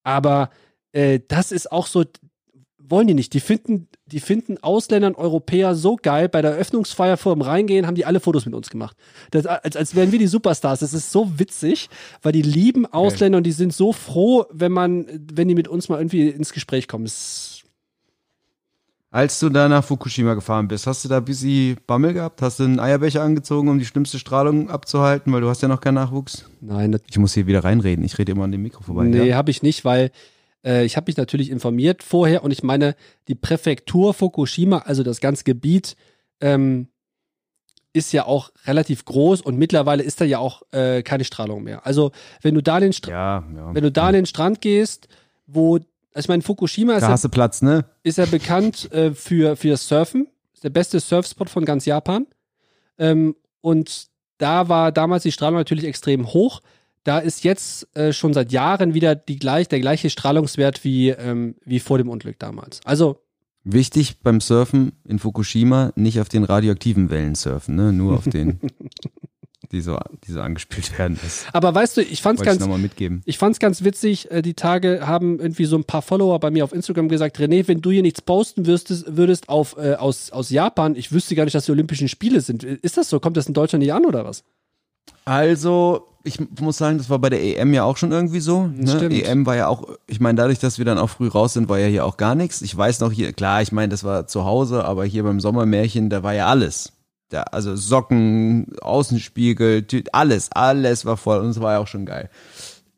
[0.04, 0.48] Aber
[0.92, 2.04] äh, das ist auch so,
[2.90, 3.32] wollen die nicht.
[3.34, 6.28] Die finden, die finden Ausländern, Europäer so geil.
[6.28, 8.96] Bei der Eröffnungsfeier vor dem Reingehen haben die alle Fotos mit uns gemacht.
[9.30, 10.80] Das, als, als wären wir die Superstars.
[10.80, 11.88] Das ist so witzig,
[12.22, 15.88] weil die lieben Ausländer und die sind so froh, wenn man, wenn die mit uns
[15.88, 17.08] mal irgendwie ins Gespräch kommen.
[19.10, 22.42] Als du da nach Fukushima gefahren bist, hast du da ein bisschen Bammel gehabt?
[22.42, 25.80] Hast du einen Eierbecher angezogen, um die schlimmste Strahlung abzuhalten, weil du hast ja noch
[25.80, 26.44] keinen Nachwuchs?
[26.60, 28.04] nein, Ich muss hier wieder reinreden.
[28.04, 29.04] Ich rede immer an dem Mikro vorbei.
[29.04, 29.36] nee, ja?
[29.36, 30.10] habe ich nicht, weil
[30.64, 32.94] äh, ich habe mich natürlich informiert vorher und ich meine,
[33.28, 35.96] die Präfektur Fukushima, also das ganze Gebiet,
[36.40, 36.88] ähm,
[37.92, 41.86] ist ja auch relativ groß und mittlerweile ist da ja auch äh, keine Strahlung mehr.
[41.86, 43.74] Also wenn du da den Stra ja, ja.
[43.74, 45.08] wenn du da an den Strand gehst,
[45.46, 45.86] wo, also
[46.26, 47.86] ich meine, Fukushima ist ja, Platz, ne?
[48.02, 50.28] ist ja bekannt äh, für, für das Surfen.
[50.52, 52.26] Ist der beste Surfspot von ganz Japan.
[52.98, 56.60] Ähm, und da war damals die Strahlung natürlich extrem hoch.
[57.04, 61.54] Da ist jetzt äh, schon seit Jahren wieder die gleich, der gleiche Strahlungswert wie, ähm,
[61.64, 62.80] wie vor dem Unglück damals.
[62.84, 63.18] Also,
[63.64, 67.92] Wichtig beim Surfen in Fukushima, nicht auf den radioaktiven Wellen surfen, ne?
[67.92, 68.60] Nur auf den,
[69.72, 71.18] die so, die so angespielt werden.
[71.22, 73.20] Das aber weißt du, ich fand's ich ganz, nochmal mitgeben.
[73.26, 76.64] Ich fand's ganz witzig, äh, die Tage haben irgendwie so ein paar Follower bei mir
[76.64, 80.48] auf Instagram gesagt, René, wenn du hier nichts posten würdest, würdest auf, äh, aus, aus
[80.48, 82.64] Japan, ich wüsste gar nicht, dass die Olympischen Spiele sind.
[82.64, 83.20] Ist das so?
[83.20, 84.44] Kommt das in Deutschland nicht an oder was?
[85.24, 88.66] Also, ich muss sagen, das war bei der EM ja auch schon irgendwie so.
[88.66, 88.84] Ne?
[89.24, 91.78] EM war ja auch, ich meine, dadurch, dass wir dann auch früh raus sind, war
[91.78, 92.62] ja hier auch gar nichts.
[92.62, 96.10] Ich weiß noch hier, klar, ich meine, das war zu Hause, aber hier beim Sommermärchen,
[96.10, 96.92] da war ja alles.
[97.30, 102.06] Da, also Socken, Außenspiegel, Tü- alles, alles war voll und es war ja auch schon
[102.06, 102.30] geil.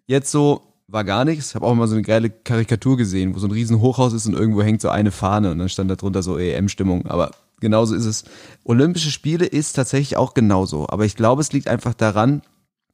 [0.06, 1.48] Jetzt so war gar nichts.
[1.50, 4.26] Ich habe auch mal so eine geile Karikatur gesehen, wo so ein riesen Hochhaus ist
[4.26, 7.06] und irgendwo hängt so eine Fahne und dann stand da drunter so EM-Stimmung.
[7.06, 8.24] Aber genauso ist es.
[8.64, 10.88] Olympische Spiele ist tatsächlich auch genauso.
[10.88, 12.42] Aber ich glaube, es liegt einfach daran,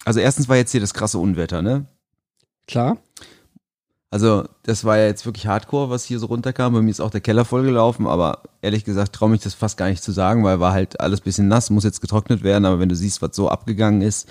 [0.07, 1.87] also erstens war jetzt hier das krasse Unwetter, ne?
[2.69, 2.99] Klar.
[4.09, 6.73] Also das war ja jetzt wirklich Hardcore, was hier so runterkam.
[6.73, 9.89] Bei mir ist auch der Keller vollgelaufen, aber ehrlich gesagt traue mich das fast gar
[9.89, 12.89] nicht zu sagen, weil war halt alles bisschen nass, muss jetzt getrocknet werden, aber wenn
[12.89, 14.29] du siehst, was so abgegangen ist,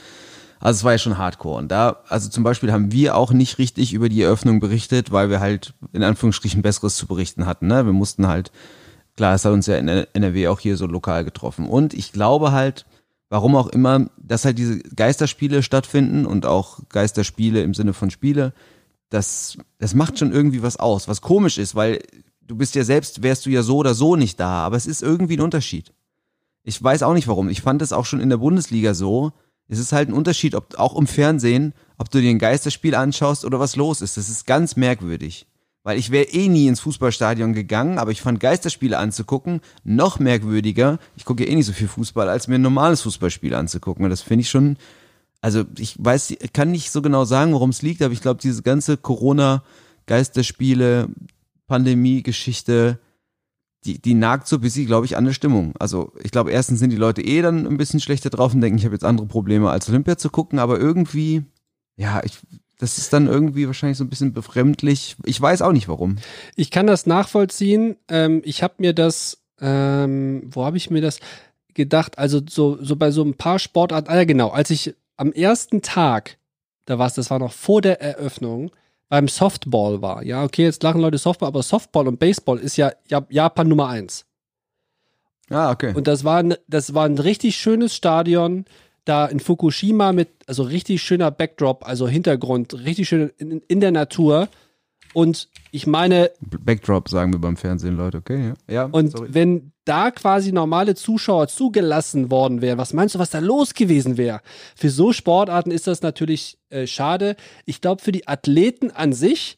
[0.61, 1.57] also es war ja schon Hardcore.
[1.57, 5.29] Und da, also zum Beispiel haben wir auch nicht richtig über die Eröffnung berichtet, weil
[5.29, 7.67] wir halt in Anführungsstrichen Besseres zu berichten hatten.
[7.67, 7.85] Ne?
[7.85, 8.53] Wir mussten halt,
[9.17, 11.67] klar, es hat uns ja in NRW auch hier so lokal getroffen.
[11.67, 12.85] Und ich glaube halt,
[13.29, 18.53] warum auch immer, dass halt diese Geisterspiele stattfinden und auch Geisterspiele im Sinne von Spiele,
[19.09, 22.01] das, das macht schon irgendwie was aus, was komisch ist, weil
[22.41, 25.01] du bist ja selbst, wärst du ja so oder so nicht da, aber es ist
[25.01, 25.93] irgendwie ein Unterschied.
[26.63, 27.49] Ich weiß auch nicht warum.
[27.49, 29.31] Ich fand es auch schon in der Bundesliga so.
[29.67, 33.45] Es ist halt ein Unterschied, ob auch im Fernsehen, ob du dir ein Geisterspiel anschaust
[33.45, 34.17] oder was los ist.
[34.17, 35.47] Das ist ganz merkwürdig.
[35.85, 40.97] Weil ich wäre eh nie ins Fußballstadion gegangen, aber ich fand Geisterspiele anzugucken noch merkwürdiger.
[41.15, 44.03] Ich gucke eh nicht so viel Fußball, als mir ein normales Fußballspiel anzugucken.
[44.03, 44.77] Und das finde ich schon,
[45.41, 48.63] also ich weiß, kann nicht so genau sagen, worum es liegt, aber ich glaube, diese
[48.63, 51.09] ganze Corona-Geisterspiele,
[51.67, 52.97] Pandemie-Geschichte,
[53.83, 55.75] die, die nagt so ein bisschen, glaube ich, an der Stimmung.
[55.77, 58.79] Also ich glaube, erstens sind die Leute eh dann ein bisschen schlechter drauf und denken,
[58.79, 61.43] ich habe jetzt andere Probleme als Olympia zu gucken, aber irgendwie,
[61.95, 62.39] ja, ich,
[62.77, 65.15] das ist dann irgendwie wahrscheinlich so ein bisschen befremdlich.
[65.23, 66.17] Ich weiß auch nicht warum.
[66.55, 67.95] Ich kann das nachvollziehen.
[68.09, 71.19] Ähm, ich habe mir das, ähm, wo habe ich mir das
[71.73, 72.17] gedacht?
[72.17, 75.81] Also so, so bei so ein paar Sportarten, ah ja genau, als ich am ersten
[75.81, 76.37] Tag,
[76.85, 78.71] da war es, das war noch vor der Eröffnung,
[79.07, 80.23] beim Softball war.
[80.23, 83.87] Ja, okay, jetzt lachen Leute Softball, aber Softball und Baseball ist ja Jap- Japan Nummer
[83.87, 84.25] eins.
[85.49, 85.93] Ah, okay.
[85.93, 88.65] Und das war, ein, das war ein richtig schönes Stadion,
[89.05, 93.91] da in Fukushima mit, also richtig schöner Backdrop, also Hintergrund, richtig schön in, in der
[93.91, 94.49] Natur.
[95.13, 98.53] Und ich meine, Backdrop sagen wir beim Fernsehen, Leute, okay?
[98.67, 99.29] Ja, ja und sorry.
[99.31, 104.17] wenn da quasi normale Zuschauer zugelassen worden wären, was meinst du, was da los gewesen
[104.17, 104.41] wäre?
[104.75, 107.37] Für so Sportarten ist das natürlich äh, schade.
[107.65, 109.57] Ich glaube, für die Athleten an sich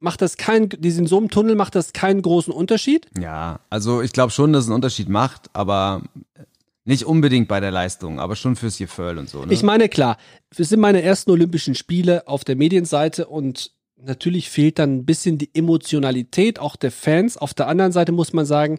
[0.00, 3.08] macht das keinen, die sind in so einem Tunnel, macht das keinen großen Unterschied.
[3.18, 6.02] Ja, also ich glaube schon, dass es einen Unterschied macht, aber
[6.84, 9.44] nicht unbedingt bei der Leistung, aber schon fürs Gefühl und so.
[9.44, 9.52] Ne?
[9.52, 10.18] Ich meine, klar,
[10.56, 15.38] es sind meine ersten Olympischen Spiele auf der Medienseite und natürlich fehlt dann ein bisschen
[15.38, 17.36] die Emotionalität auch der Fans.
[17.38, 18.78] Auf der anderen Seite muss man sagen,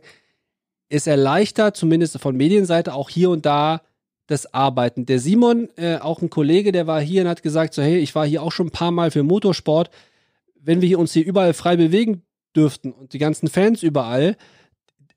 [0.87, 3.81] es erleichtert zumindest von Medienseite auch hier und da
[4.27, 5.05] das Arbeiten.
[5.05, 8.13] Der Simon, äh, auch ein Kollege, der war hier und hat gesagt, so hey, ich
[8.15, 9.89] war hier auch schon ein paar Mal für Motorsport.
[10.59, 12.23] Wenn wir uns hier überall frei bewegen
[12.55, 14.35] dürften und die ganzen Fans überall,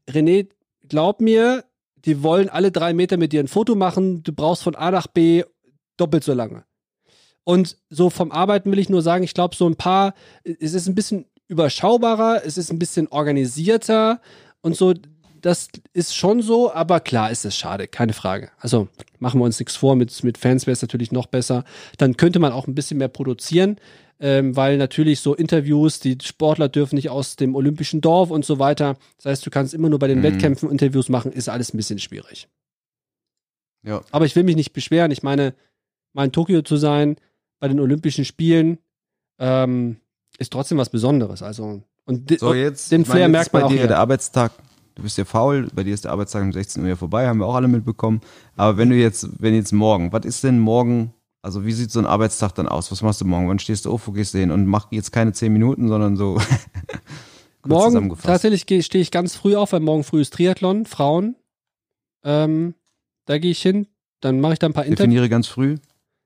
[0.08, 0.48] René,
[0.88, 1.64] glaub mir,
[2.04, 4.22] die wollen alle drei Meter mit dir ein Foto machen.
[4.22, 5.44] Du brauchst von A nach B
[5.96, 6.64] doppelt so lange.
[7.44, 10.86] Und so vom Arbeiten will ich nur sagen, ich glaube, so ein paar, es ist
[10.86, 14.20] ein bisschen überschaubarer, es ist ein bisschen organisierter
[14.60, 14.92] und so,
[15.40, 18.50] das ist schon so, aber klar ist es schade, keine Frage.
[18.58, 21.64] Also machen wir uns nichts vor, mit, mit Fans wäre es natürlich noch besser.
[21.96, 23.76] Dann könnte man auch ein bisschen mehr produzieren,
[24.20, 28.58] ähm, weil natürlich so Interviews, die Sportler dürfen nicht aus dem olympischen Dorf und so
[28.58, 28.96] weiter.
[29.16, 30.24] Das heißt, du kannst immer nur bei den mhm.
[30.24, 32.48] Wettkämpfen Interviews machen, ist alles ein bisschen schwierig.
[33.84, 34.02] Ja.
[34.10, 35.10] Aber ich will mich nicht beschweren.
[35.10, 35.54] Ich meine,
[36.12, 37.16] mal in Tokio zu sein,
[37.60, 38.78] bei den Olympischen Spielen,
[39.38, 39.98] ähm,
[40.38, 41.42] ist trotzdem was Besonderes.
[41.42, 43.70] Also, und so jetzt, den Flair merkt man bei auch.
[43.70, 44.52] Dir der Arbeitstag
[44.98, 47.46] du bist ja faul, bei dir ist der Arbeitstag um 16 Uhr vorbei, haben wir
[47.46, 48.20] auch alle mitbekommen.
[48.56, 51.98] Aber wenn du jetzt, wenn jetzt morgen, was ist denn morgen, also wie sieht so
[51.98, 52.90] ein Arbeitstag dann aus?
[52.90, 53.48] Was machst du morgen?
[53.48, 54.50] Wann stehst du auf, wo gehst du hin?
[54.50, 56.40] Und mach jetzt keine 10 Minuten, sondern so.
[57.66, 61.36] morgen tatsächlich stehe ich ganz früh auf, weil morgen früh ist Triathlon, Frauen.
[62.24, 62.74] Ähm,
[63.26, 63.86] da gehe ich hin,
[64.20, 65.06] dann mache ich da ein paar Interviews.
[65.06, 65.76] Definiere ganz früh.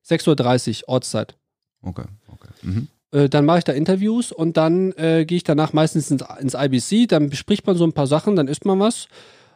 [0.09, 1.37] 6.30 Uhr Ortszeit.
[1.83, 2.49] Okay, okay.
[2.63, 2.89] Mhm.
[3.13, 6.55] Äh, dann mache ich da Interviews und dann äh, gehe ich danach meistens ins, ins
[6.55, 9.09] IBC, dann bespricht man so ein paar Sachen, dann isst man was.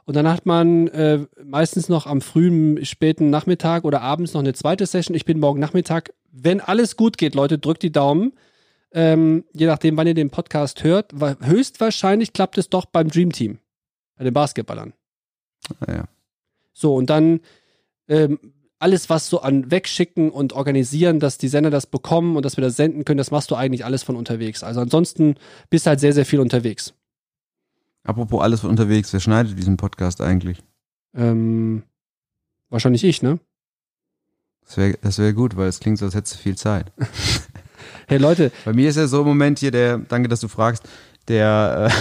[0.07, 4.55] Und dann hat man äh, meistens noch am frühen, späten Nachmittag oder abends noch eine
[4.55, 5.16] zweite Session.
[5.16, 6.14] Ich bin morgen Nachmittag.
[6.31, 8.33] Wenn alles gut geht, Leute, drückt die Daumen.
[8.92, 11.12] Ähm, je nachdem, wann ihr den Podcast hört.
[11.42, 13.59] Höchstwahrscheinlich klappt es doch beim Dream Team.
[14.16, 14.92] Bei den Basketballern.
[15.81, 16.05] Ah, ja.
[16.73, 17.40] So, und dann
[18.09, 18.38] ähm,
[18.79, 22.62] alles, was so an Wegschicken und organisieren, dass die Sender das bekommen und dass wir
[22.62, 24.62] das senden können, das machst du eigentlich alles von unterwegs.
[24.62, 25.35] Also ansonsten
[25.69, 26.95] bist du halt sehr, sehr viel unterwegs.
[28.07, 30.62] Apropos alles von unterwegs, wer schneidet diesen Podcast eigentlich?
[31.14, 31.83] Ähm,
[32.71, 33.40] wahrscheinlich ich, ne?
[34.64, 36.92] Das wäre das wär gut, weil es klingt so, als hättest du viel Zeit.
[38.07, 38.53] hey Leute.
[38.64, 40.85] Bei mir ist ja so im Moment hier der, danke, dass du fragst,
[41.27, 41.95] der, äh,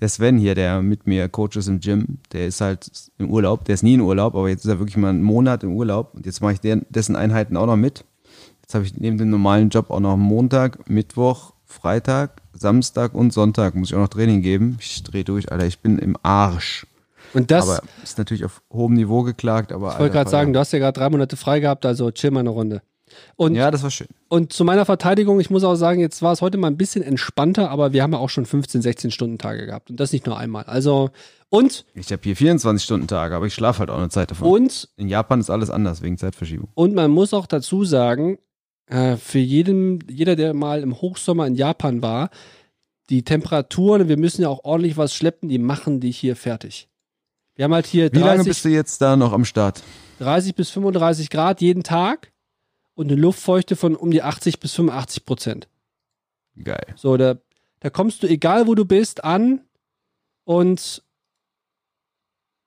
[0.00, 3.64] der Sven hier, der mit mir Coach ist im Gym, der ist halt im Urlaub,
[3.64, 6.14] der ist nie in Urlaub, aber jetzt ist er wirklich mal einen Monat im Urlaub
[6.14, 8.04] und jetzt mache ich dessen Einheiten auch noch mit.
[8.60, 13.74] Jetzt habe ich neben dem normalen Job auch noch Montag, Mittwoch, Freitag, Samstag und Sonntag
[13.74, 14.76] muss ich auch noch Training geben.
[14.80, 16.86] Ich drehe durch, Alter, ich bin im Arsch.
[17.32, 19.92] Und das aber ist natürlich auf hohem Niveau geklagt, aber.
[19.92, 22.40] Ich wollte gerade sagen, du hast ja gerade drei Monate frei gehabt, also chill mal
[22.40, 22.82] eine Runde.
[23.36, 24.06] Und, ja, das war schön.
[24.28, 27.02] Und zu meiner Verteidigung, ich muss auch sagen, jetzt war es heute mal ein bisschen
[27.02, 30.26] entspannter, aber wir haben ja auch schon 15, 16 Stunden Tage gehabt und das nicht
[30.26, 30.64] nur einmal.
[30.64, 31.10] Also
[31.48, 34.48] und ich habe hier 24 Stunden Tage, aber ich schlafe halt auch eine Zeit davon.
[34.48, 36.68] Und in Japan ist alles anders wegen Zeitverschiebung.
[36.74, 38.38] Und man muss auch dazu sagen,
[38.90, 42.30] äh, für jeden, jeder, der mal im Hochsommer in Japan war,
[43.08, 46.88] die Temperaturen, wir müssen ja auch ordentlich was schleppen, die machen dich hier fertig.
[47.54, 49.82] Wir haben halt hier 30, Wie lange bist du jetzt da noch am Start?
[50.18, 52.32] 30 bis 35 Grad jeden Tag
[52.94, 55.68] und eine Luftfeuchte von um die 80 bis 85 Prozent.
[56.62, 56.86] Geil.
[56.96, 57.36] So, da,
[57.80, 59.62] da kommst du, egal wo du bist, an
[60.44, 61.02] und,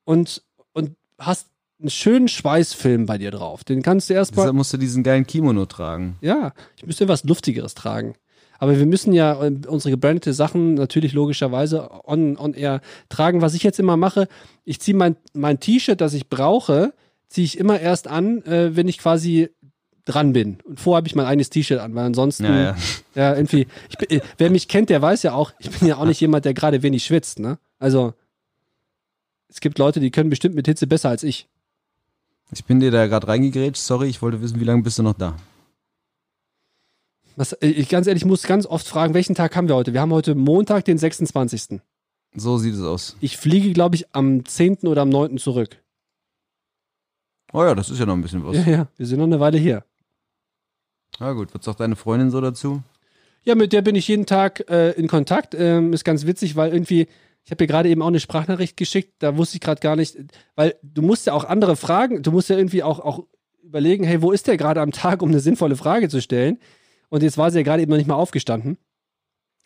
[0.05, 1.52] und, und hast
[1.83, 3.63] einen schönen Schweißfilm bei dir drauf.
[3.63, 4.45] Den kannst du erstmal.
[4.45, 6.17] Deshalb musst du diesen geilen Kimono tragen.
[6.21, 8.15] Ja, ich müsste was Luftigeres tragen.
[8.57, 13.41] Aber wir müssen ja äh, unsere gebrandete Sachen natürlich logischerweise on, on air tragen.
[13.41, 14.27] Was ich jetzt immer mache,
[14.63, 16.93] ich ziehe mein, mein T-Shirt, das ich brauche,
[17.27, 19.49] ziehe ich immer erst an, äh, wenn ich quasi
[20.05, 20.59] dran bin.
[20.63, 22.75] Und vorher habe ich mein eigenes T-Shirt an, weil ansonsten, ja, ja.
[23.15, 23.67] ja irgendwie,
[23.97, 26.53] bin, wer mich kennt, der weiß ja auch, ich bin ja auch nicht jemand, der
[26.53, 27.57] gerade wenig schwitzt, ne?
[27.79, 28.13] Also,
[29.49, 31.47] es gibt Leute, die können bestimmt mit Hitze besser als ich.
[32.53, 35.13] Ich bin dir da gerade reingegrätscht, sorry, ich wollte wissen, wie lange bist du noch
[35.13, 35.35] da?
[37.35, 39.93] Was, ich ganz ehrlich muss ganz oft fragen, welchen Tag haben wir heute?
[39.93, 41.81] Wir haben heute Montag, den 26.
[42.35, 43.15] So sieht es aus.
[43.21, 44.87] Ich fliege, glaube ich, am 10.
[44.87, 45.37] oder am 9.
[45.37, 45.81] zurück.
[47.53, 48.55] Oh ja, das ist ja noch ein bisschen was.
[48.57, 49.83] Ja, ja, wir sind noch eine Weile hier.
[51.19, 52.81] Na gut, was sagt deine Freundin so dazu?
[53.43, 55.53] Ja, mit der bin ich jeden Tag äh, in Kontakt.
[55.53, 57.07] Ähm, ist ganz witzig, weil irgendwie,
[57.45, 60.17] ich habe dir gerade eben auch eine Sprachnachricht geschickt, da wusste ich gerade gar nicht,
[60.55, 63.23] weil du musst ja auch andere Fragen, du musst ja irgendwie auch, auch
[63.63, 66.59] überlegen, hey, wo ist der gerade am Tag, um eine sinnvolle Frage zu stellen?
[67.09, 68.77] Und jetzt war sie ja gerade eben noch nicht mal aufgestanden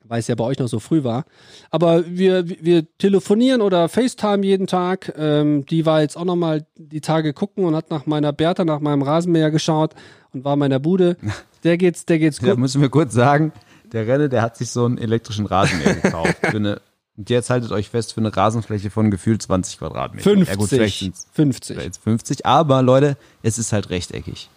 [0.09, 1.25] weil es ja bei euch noch so früh war.
[1.69, 5.13] Aber wir, wir telefonieren oder FaceTime jeden Tag.
[5.17, 8.65] Ähm, die war jetzt auch noch mal die Tage gucken und hat nach meiner Bertha,
[8.65, 9.93] nach meinem Rasenmäher geschaut
[10.33, 11.17] und war in meiner Bude.
[11.63, 12.49] Der geht's, der geht's gut.
[12.49, 13.51] Da müssen wir kurz sagen,
[13.91, 16.37] der Renne, der hat sich so einen elektrischen Rasenmäher gekauft.
[16.39, 16.81] für eine,
[17.17, 20.23] und jetzt haltet euch fest, für eine Rasenfläche von gefühlt 20 Quadratmeter.
[20.23, 20.47] 50.
[20.47, 21.77] Ja, gut, vielleicht 50.
[21.77, 22.45] Vielleicht 50.
[22.45, 24.49] Aber Leute, es ist halt rechteckig.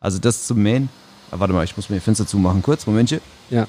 [0.00, 0.88] Also das zum Mähen.
[1.30, 2.62] Ah, warte mal, ich muss mir die Fenster zumachen.
[2.62, 3.20] Kurz, Momentchen.
[3.50, 3.68] Ja.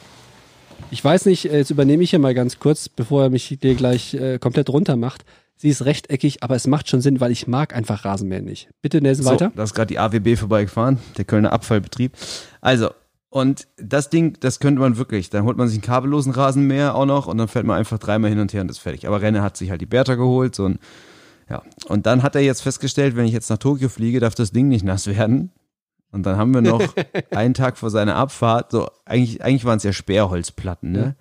[0.89, 3.75] Ich weiß nicht, äh, jetzt übernehme ich hier mal ganz kurz, bevor er mich dir
[3.75, 5.23] gleich äh, komplett runter macht.
[5.55, 8.69] Sie ist rechteckig, aber es macht schon Sinn, weil ich mag einfach Rasenmähen nicht.
[8.81, 9.51] Bitte Nelson so, weiter.
[9.55, 12.13] Da ist gerade die AWB vorbeigefahren, der Kölner Abfallbetrieb.
[12.61, 12.89] Also,
[13.31, 15.29] Und das Ding, das könnte man wirklich.
[15.29, 18.29] Dann holt man sich einen kabellosen Rasenmäher auch noch und dann fährt man einfach dreimal
[18.29, 19.07] hin und her und ist fertig.
[19.07, 20.79] Aber Renne hat sich halt die Bertha geholt, so ein,
[21.49, 21.63] ja.
[21.87, 24.67] Und dann hat er jetzt festgestellt, wenn ich jetzt nach Tokio fliege, darf das Ding
[24.67, 25.49] nicht nass werden.
[26.11, 26.83] Und dann haben wir noch
[27.31, 31.15] einen Tag vor seiner Abfahrt, so, eigentlich, eigentlich waren es ja Sperrholzplatten, ne?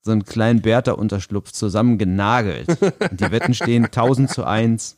[0.00, 2.68] So einen kleinen Bertha-Unterschlupf zusammen genagelt.
[3.10, 4.96] Und die Wetten stehen 1000 zu 1,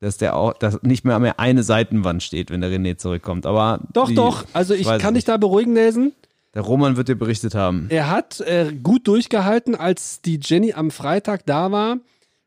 [0.00, 3.46] dass der auch, dass nicht mehr mehr eine Seitenwand steht, wenn der René zurückkommt.
[3.46, 4.44] Aber Doch, die, doch.
[4.52, 5.28] Also ich kann dich nicht.
[5.28, 6.12] da beruhigen, Nelson.
[6.54, 7.86] Der Roman wird dir berichtet haben.
[7.90, 11.98] Er hat äh, gut durchgehalten, als die Jenny am Freitag da war.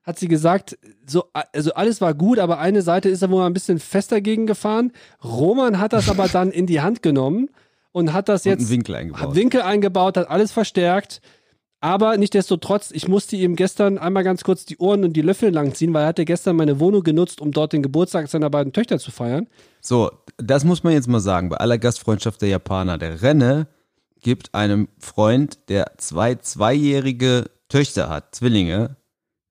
[0.03, 3.53] Hat sie gesagt, so, also alles war gut, aber eine Seite ist er wohl ein
[3.53, 4.91] bisschen fester gegen gefahren.
[5.23, 7.49] Roman hat das aber dann in die Hand genommen
[7.91, 9.21] und hat das Und jetzt einen Winkel eingebaut.
[9.21, 11.21] hat Winkel eingebaut, hat alles verstärkt.
[11.82, 15.94] Aber nichtdestotrotz, ich musste ihm gestern einmal ganz kurz die Ohren und die Löffel langziehen,
[15.94, 19.12] weil er hatte gestern meine Wohnung genutzt, um dort den Geburtstag seiner beiden Töchter zu
[19.12, 19.48] feiern.
[19.80, 22.98] So, das muss man jetzt mal sagen, bei aller Gastfreundschaft der Japaner.
[22.98, 23.68] Der Renne
[24.22, 28.98] gibt einem Freund, der zwei zweijährige Töchter hat, Zwillinge,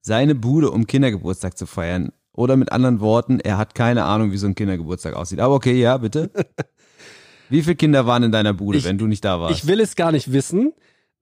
[0.01, 2.11] seine Bude, um Kindergeburtstag zu feiern.
[2.33, 5.39] Oder mit anderen Worten, er hat keine Ahnung, wie so ein Kindergeburtstag aussieht.
[5.39, 6.29] Aber okay, ja, bitte.
[7.49, 9.57] Wie viele Kinder waren in deiner Bude, Ich- wenn du nicht da warst?
[9.63, 10.71] Ich will es gar nicht wissen,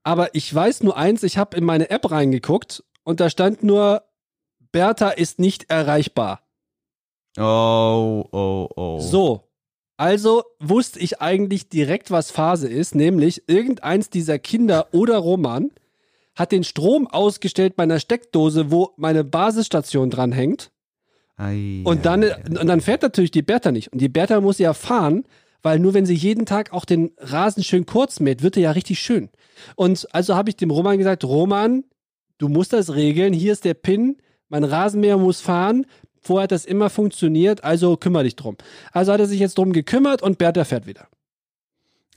[0.08, 4.04] aber ich weiß nur eins, ich habe in meine App reingeguckt und da stand nur,
[4.72, 6.40] Bertha ist nicht erreichbar.
[7.36, 9.00] oh, oh, oh.
[9.00, 9.44] So.
[9.98, 15.72] Also wusste ich eigentlich direkt, was Phase ist, nämlich irgendeins dieser Kinder oder Roman
[16.34, 20.70] hat den Strom ausgestellt bei einer Steckdose, wo meine Basisstation dranhängt.
[21.36, 22.60] Ei, Und dann, ei, ei.
[22.60, 23.92] und dann fährt natürlich die Bertha nicht.
[23.92, 25.26] Und die Bertha muss ja fahren,
[25.60, 28.70] weil nur wenn sie jeden Tag auch den Rasen schön kurz mäht, wird er ja
[28.70, 29.28] richtig schön.
[29.76, 31.84] Und also habe ich dem Roman gesagt, Roman,
[32.38, 34.16] du musst das regeln, hier ist der Pin,
[34.48, 35.86] mein Rasenmäher muss fahren.
[36.20, 38.56] Vorher hat das immer funktioniert, also kümmere dich drum.
[38.92, 41.08] Also hat er sich jetzt drum gekümmert und Bertha fährt wieder.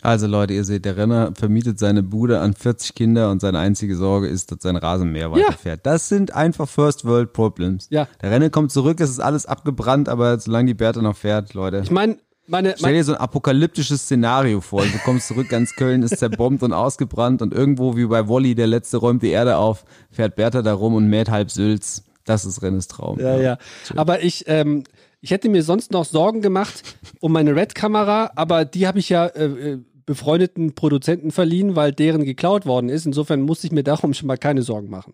[0.02, 3.96] Also Leute, ihr seht, der Renner vermietet seine Bude an 40 Kinder und seine einzige
[3.96, 5.86] Sorge ist, dass sein Rasenmäher weiterfährt.
[5.86, 7.88] Das sind einfach First World Problems.
[7.92, 8.08] Ja.
[8.22, 11.82] Der Renner kommt zurück, es ist alles abgebrannt, aber solange die Bertha noch fährt, Leute.
[11.84, 12.18] Ich meine,
[12.52, 14.84] meine, Stell dir so ein apokalyptisches Szenario vor.
[14.84, 18.68] Du kommst zurück, ganz Köln ist zerbombt und ausgebrannt und irgendwo wie bei Wolli, der
[18.68, 22.04] letzte räumt die Erde auf, fährt Bertha da rum und mäht halb Sülz.
[22.26, 23.20] Das ist Rennes Traum.
[23.20, 23.58] Ja, ja.
[23.96, 24.84] Aber ich, ähm,
[25.22, 26.84] ich hätte mir sonst noch Sorgen gemacht
[27.20, 32.24] um meine Red-Kamera, aber die habe ich ja äh, äh, befreundeten Produzenten verliehen, weil deren
[32.24, 33.06] geklaut worden ist.
[33.06, 35.14] Insofern musste ich mir darum schon mal keine Sorgen machen.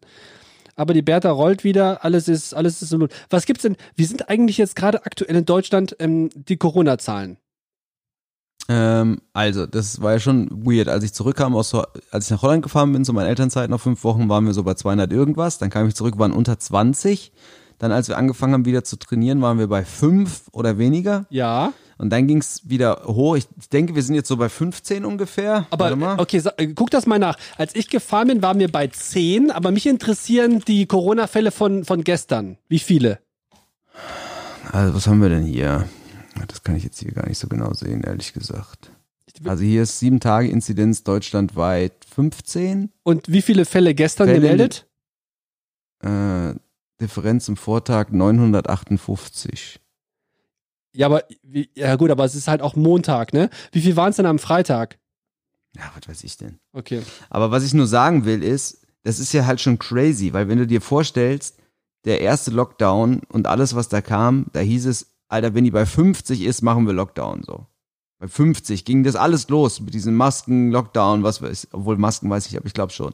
[0.77, 3.11] Aber die Bertha rollt wieder, alles ist, alles ist so gut.
[3.29, 3.75] Was gibt's denn?
[3.95, 7.37] Wie sind eigentlich jetzt gerade aktuell in Deutschland ähm, die Corona-Zahlen?
[8.69, 10.87] Ähm, also, das war ja schon weird.
[10.87, 11.73] Als ich zurückkam aus,
[12.11, 14.63] als ich nach Holland gefahren bin, zu meiner Elternzeit nach fünf Wochen, waren wir so
[14.63, 15.57] bei 200 irgendwas.
[15.57, 17.31] Dann kam ich zurück, waren unter 20.
[17.79, 21.25] Dann, als wir angefangen haben, wieder zu trainieren, waren wir bei fünf oder weniger.
[21.29, 23.35] Ja, Und dann ging es wieder hoch.
[23.37, 25.65] Ich denke, wir sind jetzt so bei 15 ungefähr.
[25.71, 27.37] aber okay, äh, guck das mal nach.
[27.57, 32.03] Als ich gefahren bin, waren wir bei 10, aber mich interessieren die Corona-Fälle von, von
[32.03, 32.57] gestern.
[32.67, 33.19] Wie viele?
[34.71, 35.87] Also, was haben wir denn hier?
[36.47, 38.91] Das kann ich jetzt hier gar nicht so genau sehen, ehrlich gesagt.
[39.45, 42.91] Also hier ist sieben Tage Inzidenz deutschlandweit 15.
[43.03, 44.87] Und wie viele Fälle gestern Fälle- gemeldet?
[46.03, 46.55] Äh,
[46.99, 49.79] Differenz im Vortag 958.
[50.97, 53.51] Ja, aber wie, ja gut, aber es ist halt auch Montag, ne?
[53.71, 54.97] Wie viel waren es denn am Freitag?
[55.75, 56.57] Ja, was weiß ich denn?
[56.73, 57.03] Okay.
[57.29, 60.57] Aber was ich nur sagen will, ist, das ist ja halt schon crazy, weil wenn
[60.57, 61.59] du dir vorstellst,
[62.05, 65.85] der erste Lockdown und alles, was da kam, da hieß es, Alter, wenn die bei
[65.85, 67.67] 50 ist, machen wir Lockdown so.
[68.19, 72.47] Bei 50 ging das alles los mit diesen Masken, Lockdown, was weiß obwohl Masken weiß
[72.47, 73.13] ich, aber ich glaube schon.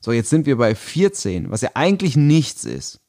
[0.00, 2.99] So, jetzt sind wir bei 14, was ja eigentlich nichts ist.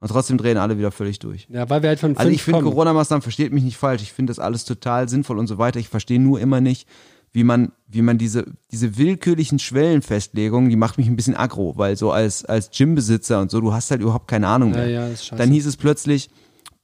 [0.00, 1.48] Und trotzdem drehen alle wieder völlig durch.
[1.50, 2.62] Ja, weil wir halt von Also ich finde.
[2.62, 5.80] Corona-Maßnahmen, versteht mich nicht falsch, ich finde das alles total sinnvoll und so weiter.
[5.80, 6.88] Ich verstehe nur immer nicht,
[7.32, 11.96] wie man, wie man diese, diese willkürlichen Schwellenfestlegungen, die macht mich ein bisschen aggro, weil
[11.96, 14.88] so als, als Gymbesitzer und so, du hast halt überhaupt keine Ahnung Ja, mehr.
[14.88, 15.42] ja, das ist scheiße.
[15.42, 16.30] Dann hieß es plötzlich,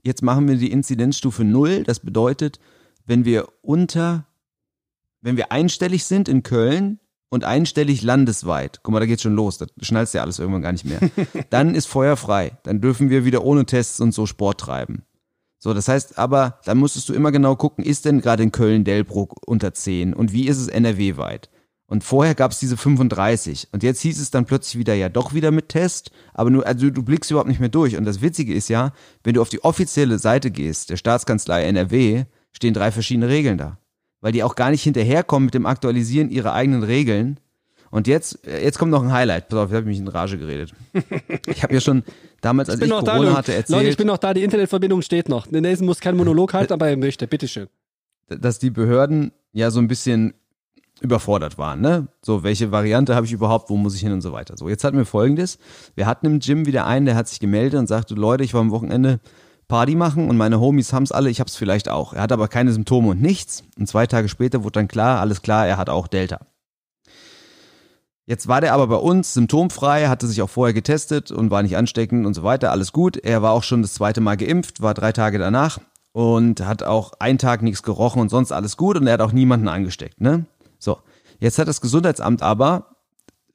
[0.03, 1.85] jetzt machen wir die Inzidenzstufe null.
[1.85, 2.59] Das bedeutet,
[3.07, 4.27] wenn wir unter,
[5.22, 6.98] wenn wir einstellig sind in Köln
[7.30, 10.72] und einstellig landesweit, guck mal, da geht's schon los, da schnallst ja alles irgendwann gar
[10.72, 11.00] nicht mehr,
[11.50, 12.52] dann ist Feuer frei.
[12.62, 15.02] Dann dürfen wir wieder ohne Tests und so Sport treiben.
[15.58, 19.46] So, das heißt aber, da musstest du immer genau gucken, ist denn gerade in Köln-Delbrück
[19.46, 21.48] unter 10 und wie ist es NRW-weit?
[21.87, 25.35] Und vorher gab es diese 35 und jetzt hieß es dann plötzlich wieder, ja doch
[25.35, 27.96] wieder mit Test, aber nur, also du blickst überhaupt nicht mehr durch.
[27.96, 32.25] Und das Witzige ist ja, wenn du auf die offizielle Seite gehst, der Staatskanzlei NRW,
[32.52, 33.79] stehen drei verschiedene Regeln da.
[34.25, 37.38] Weil die auch gar nicht hinterherkommen mit dem Aktualisieren ihrer eigenen Regeln.
[37.90, 39.50] Und jetzt, äh, jetzt kommt noch ein Highlight.
[39.50, 40.72] Pass auf, ich habe mich in Rage geredet.
[41.46, 42.04] Ich habe ja schon
[42.40, 43.37] damals, als ich, noch Corona Leute.
[43.37, 45.50] hatte, Leute, ich erzählt, bin noch da, die Internetverbindung steht noch.
[45.50, 47.27] Nelson muss keinen Monolog halten, aber er möchte.
[47.27, 47.66] Bitteschön.
[48.29, 50.33] dass die Behörden ja so ein bisschen
[51.02, 51.83] überfordert waren.
[51.83, 52.08] Ne?
[52.22, 54.56] So, welche Variante habe ich überhaupt, wo muss ich hin und so weiter.
[54.56, 55.58] So, jetzt hatten wir folgendes.
[55.96, 58.62] Wir hatten im Gym wieder einen, der hat sich gemeldet und sagte, Leute, ich war
[58.62, 59.20] am Wochenende
[59.69, 62.12] Party machen und meine Homies haben es alle, ich habe es vielleicht auch.
[62.12, 63.65] Er hat aber keine Symptome und nichts.
[63.79, 66.40] Und zwei Tage später wurde dann klar, alles klar, er hat auch Delta.
[68.27, 71.77] Jetzt war der aber bei uns symptomfrei, hatte sich auch vorher getestet und war nicht
[71.77, 73.19] ansteckend und so weiter, alles gut.
[73.19, 75.79] Er war auch schon das zweite Mal geimpft, war drei Tage danach
[76.12, 79.33] und hat auch einen Tag nichts gerochen und sonst alles gut und er hat auch
[79.33, 80.46] niemanden angesteckt, ne?
[80.79, 80.98] So.
[81.38, 82.94] Jetzt hat das Gesundheitsamt aber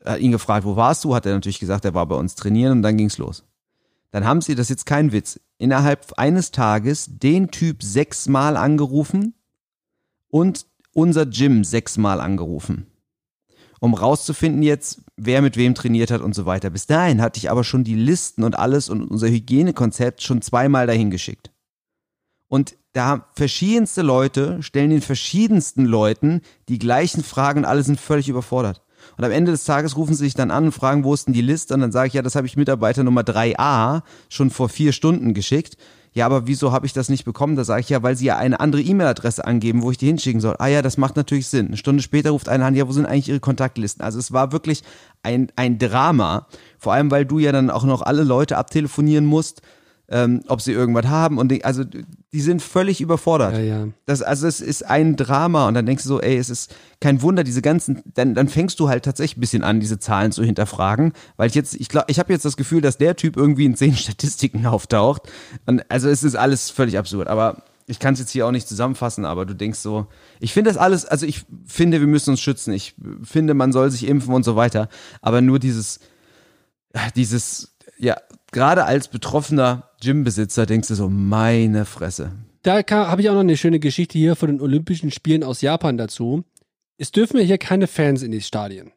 [0.06, 1.16] hat ihn gefragt, wo warst du?
[1.16, 3.44] Hat er natürlich gesagt, er war bei uns trainieren und dann ging's los.
[4.12, 9.36] Dann haben sie, das ist jetzt kein Witz, innerhalb eines Tages den Typ sechsmal angerufen
[10.30, 12.88] und unser Gym sechsmal angerufen
[13.80, 16.70] um rauszufinden jetzt, wer mit wem trainiert hat und so weiter.
[16.70, 20.86] Bis dahin hatte ich aber schon die Listen und alles und unser Hygienekonzept schon zweimal
[20.86, 21.52] dahin geschickt.
[22.48, 28.28] Und da verschiedenste Leute stellen den verschiedensten Leuten die gleichen Fragen und alle sind völlig
[28.28, 28.82] überfordert.
[29.18, 31.34] Und am Ende des Tages rufen sie sich dann an und fragen, wo ist denn
[31.34, 31.74] die Liste?
[31.74, 35.34] Und dann sage ich, ja, das habe ich Mitarbeiter Nummer 3a schon vor vier Stunden
[35.34, 35.78] geschickt
[36.14, 37.56] ja, aber wieso habe ich das nicht bekommen?
[37.56, 40.42] Da sage ich ja, weil sie ja eine andere E-Mail-Adresse angeben, wo ich die hinschicken
[40.42, 40.56] soll.
[40.58, 41.68] Ah ja, das macht natürlich Sinn.
[41.68, 44.04] Eine Stunde später ruft einer an, ja, wo sind eigentlich ihre Kontaktlisten?
[44.04, 44.84] Also es war wirklich
[45.22, 46.48] ein, ein Drama.
[46.80, 49.62] Vor allem, weil du ja dann auch noch alle Leute abtelefonieren musst,
[50.12, 53.54] ähm, ob sie irgendwas haben und die, also die sind völlig überfordert.
[53.54, 53.88] Ja, ja.
[54.06, 57.22] Das, also es ist ein Drama und dann denkst du so, ey, es ist kein
[57.22, 60.44] Wunder, diese ganzen, dann, dann fängst du halt tatsächlich ein bisschen an, diese Zahlen zu
[60.44, 63.66] hinterfragen, weil ich jetzt, ich glaube, ich habe jetzt das Gefühl, dass der Typ irgendwie
[63.66, 65.24] in zehn Statistiken auftaucht.
[65.66, 68.68] Und also es ist alles völlig absurd, aber ich kann es jetzt hier auch nicht
[68.68, 70.08] zusammenfassen, aber du denkst so,
[70.40, 72.72] ich finde das alles, also ich finde, wir müssen uns schützen.
[72.72, 74.90] Ich finde, man soll sich impfen und so weiter,
[75.22, 76.00] aber nur dieses,
[77.16, 78.16] dieses, ja,
[78.52, 82.32] gerade als betroffener Gymbesitzer denkst du so, meine Fresse.
[82.64, 85.98] Da habe ich auch noch eine schöne Geschichte hier von den Olympischen Spielen aus Japan
[85.98, 86.44] dazu.
[86.98, 88.92] Es dürfen ja hier keine Fans in die Stadien.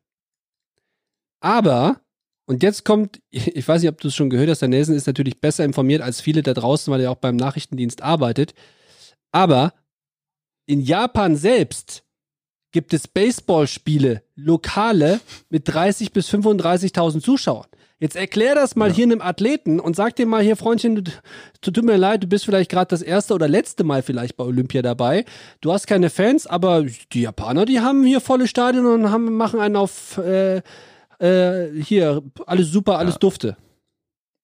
[1.40, 2.00] Aber,
[2.46, 5.06] und jetzt kommt, ich weiß nicht, ob du es schon gehört hast, der Nelson ist
[5.06, 8.54] natürlich besser informiert als viele da draußen, weil er auch beim Nachrichtendienst arbeitet.
[9.30, 9.72] Aber
[10.66, 12.04] in Japan selbst
[12.72, 17.66] gibt es Baseballspiele, lokale, mit 30 bis 35.000 Zuschauern.
[18.02, 18.96] Jetzt erklär das mal ja.
[18.96, 21.04] hier einem Athleten und sag dir mal hier, Freundchen,
[21.60, 24.82] tut mir leid, du bist vielleicht gerade das erste oder letzte Mal vielleicht bei Olympia
[24.82, 25.24] dabei.
[25.60, 29.60] Du hast keine Fans, aber die Japaner, die haben hier volle Stadien und haben, machen
[29.60, 30.62] einen auf äh,
[31.20, 33.18] äh, hier, alles super, alles ja.
[33.20, 33.56] dufte.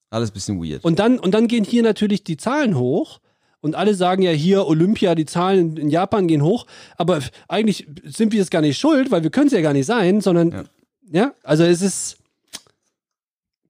[0.09, 0.85] Alles bisschen weird.
[0.85, 3.19] Und dann, und dann gehen hier natürlich die Zahlen hoch.
[3.61, 6.65] Und alle sagen ja hier Olympia, die Zahlen in Japan gehen hoch.
[6.97, 9.87] Aber eigentlich sind wir es gar nicht schuld, weil wir können es ja gar nicht
[9.87, 10.65] sein, sondern ja,
[11.11, 12.18] ja also es ist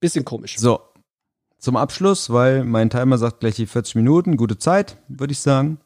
[0.01, 0.59] Bisschen komisch.
[0.59, 0.81] So,
[1.59, 5.79] zum Abschluss, weil mein Timer sagt gleich die 40 Minuten, gute Zeit, würde ich sagen,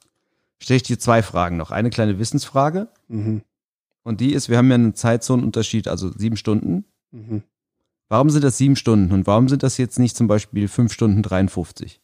[0.58, 1.70] stelle ich dir zwei Fragen noch.
[1.70, 2.88] Eine kleine Wissensfrage.
[3.08, 3.42] Mhm.
[4.02, 6.84] Und die ist, wir haben ja einen Zeitzonenunterschied, also sieben Stunden.
[7.10, 7.42] Mhm.
[8.08, 11.22] Warum sind das sieben Stunden und warum sind das jetzt nicht zum Beispiel fünf Stunden
[11.22, 12.00] 53?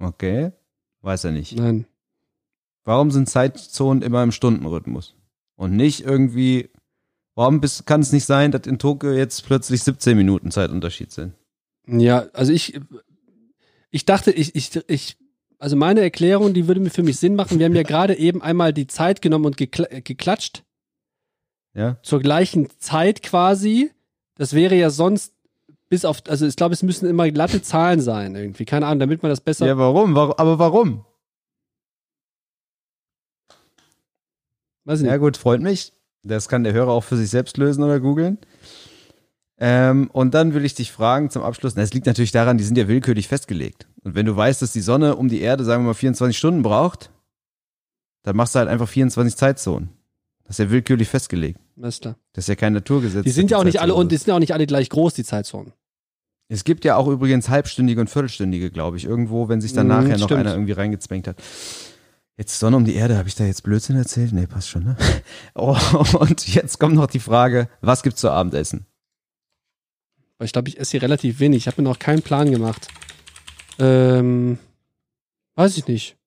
[0.00, 0.52] Okay,
[1.02, 1.56] weiß er nicht.
[1.56, 1.86] Nein.
[2.84, 5.14] Warum sind Zeitzonen immer im Stundenrhythmus?
[5.54, 6.70] Und nicht irgendwie
[7.36, 11.34] Warum kann es nicht sein, dass in Tokio jetzt plötzlich 17 Minuten Zeitunterschied sind?
[11.86, 12.80] Ja, also ich,
[13.90, 15.18] ich dachte, ich, ich, ich,
[15.58, 17.58] also meine Erklärung, die würde mir für mich Sinn machen.
[17.58, 20.64] Wir haben ja gerade eben einmal die Zeit genommen und gekl geklatscht.
[21.74, 21.98] Ja.
[22.02, 23.90] Zur gleichen Zeit quasi.
[24.36, 25.34] Das wäre ja sonst
[25.90, 28.64] bis auf, also ich glaube, es müssen immer glatte Zahlen sein irgendwie.
[28.64, 29.66] Keine Ahnung, damit man das besser.
[29.66, 30.16] Ja, warum?
[30.16, 31.04] Aber warum?
[34.84, 35.10] Weiß nicht.
[35.10, 35.92] Ja, gut, freut mich.
[36.26, 38.38] Das kann der Hörer auch für sich selbst lösen oder googeln.
[39.58, 42.76] Ähm, und dann will ich dich fragen zum Abschluss, es liegt natürlich daran, die sind
[42.76, 43.86] ja willkürlich festgelegt.
[44.02, 46.62] Und wenn du weißt, dass die Sonne um die Erde, sagen wir mal, 24 Stunden
[46.62, 47.10] braucht,
[48.22, 49.90] dann machst du halt einfach 24 Zeitzonen.
[50.44, 51.58] Das ist ja willkürlich festgelegt.
[52.32, 53.24] Das ist ja kein Naturgesetz.
[53.24, 55.14] Die sind ja auch nicht alle und die sind ja auch nicht alle gleich groß,
[55.14, 55.72] die Zeitzonen.
[56.48, 59.92] Es gibt ja auch übrigens halbstündige und viertelstündige, glaube ich, irgendwo, wenn sich dann mhm,
[59.92, 61.42] nachher noch einer irgendwie reingezwängt hat.
[62.38, 64.32] Jetzt Sonne um die Erde, habe ich da jetzt Blödsinn erzählt?
[64.32, 64.96] Nee, passt schon, ne?
[65.54, 65.76] Oh,
[66.18, 68.86] und jetzt kommt noch die Frage, was gibt's zu Abendessen?
[70.40, 71.58] Ich glaube, ich esse hier relativ wenig.
[71.58, 72.88] Ich habe mir noch keinen Plan gemacht.
[73.78, 74.58] Ähm,
[75.54, 76.18] weiß ich nicht.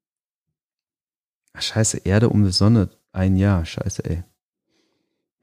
[1.53, 2.89] Ach, scheiße, Erde um die Sonne.
[3.11, 4.23] Ein Jahr, scheiße, ey.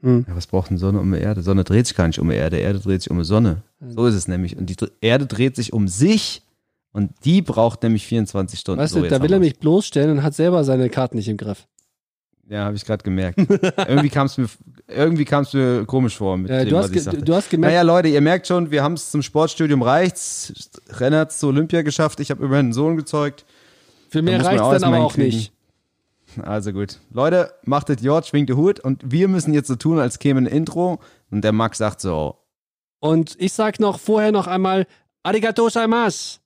[0.01, 0.25] Hm.
[0.27, 1.43] Ja, was braucht denn Sonne um die Erde?
[1.43, 3.63] Sonne dreht sich gar nicht um die Erde, Erde dreht sich um die Sonne.
[3.81, 4.57] So ist es nämlich.
[4.57, 6.43] Und die Erde dreht sich um sich
[6.97, 8.81] und die braucht nämlich 24 Stunden.
[8.81, 11.37] Weißt so, du, da will er mich bloßstellen und hat selber seine Karten nicht im
[11.37, 11.67] Griff.
[12.49, 13.39] Ja, habe ich gerade gemerkt.
[13.87, 14.49] irgendwie kam es mir,
[14.89, 17.23] irgendwie kam's mir komisch vor mit ja, dem, du, hast was ich sagte.
[17.23, 17.75] du hast gemerkt.
[17.75, 20.71] Naja, Leute, ihr merkt schon, wir haben es zum Sportstudium reicht's.
[20.89, 22.19] Renner hat es zur Olympia geschafft.
[22.21, 23.45] Ich habe immerhin einen Sohn gezeugt.
[24.09, 25.53] Für mehr reicht es dann aber auch nicht.
[26.43, 26.99] Also gut.
[27.13, 30.41] Leute, macht das Jord, schwingt den Hut und wir müssen jetzt so tun, als käme
[30.41, 30.99] ein Intro.
[31.31, 32.37] Und der Max sagt so.
[33.01, 34.87] Und ich sag noch vorher noch einmal
[35.23, 36.39] Arigato gozaimasu.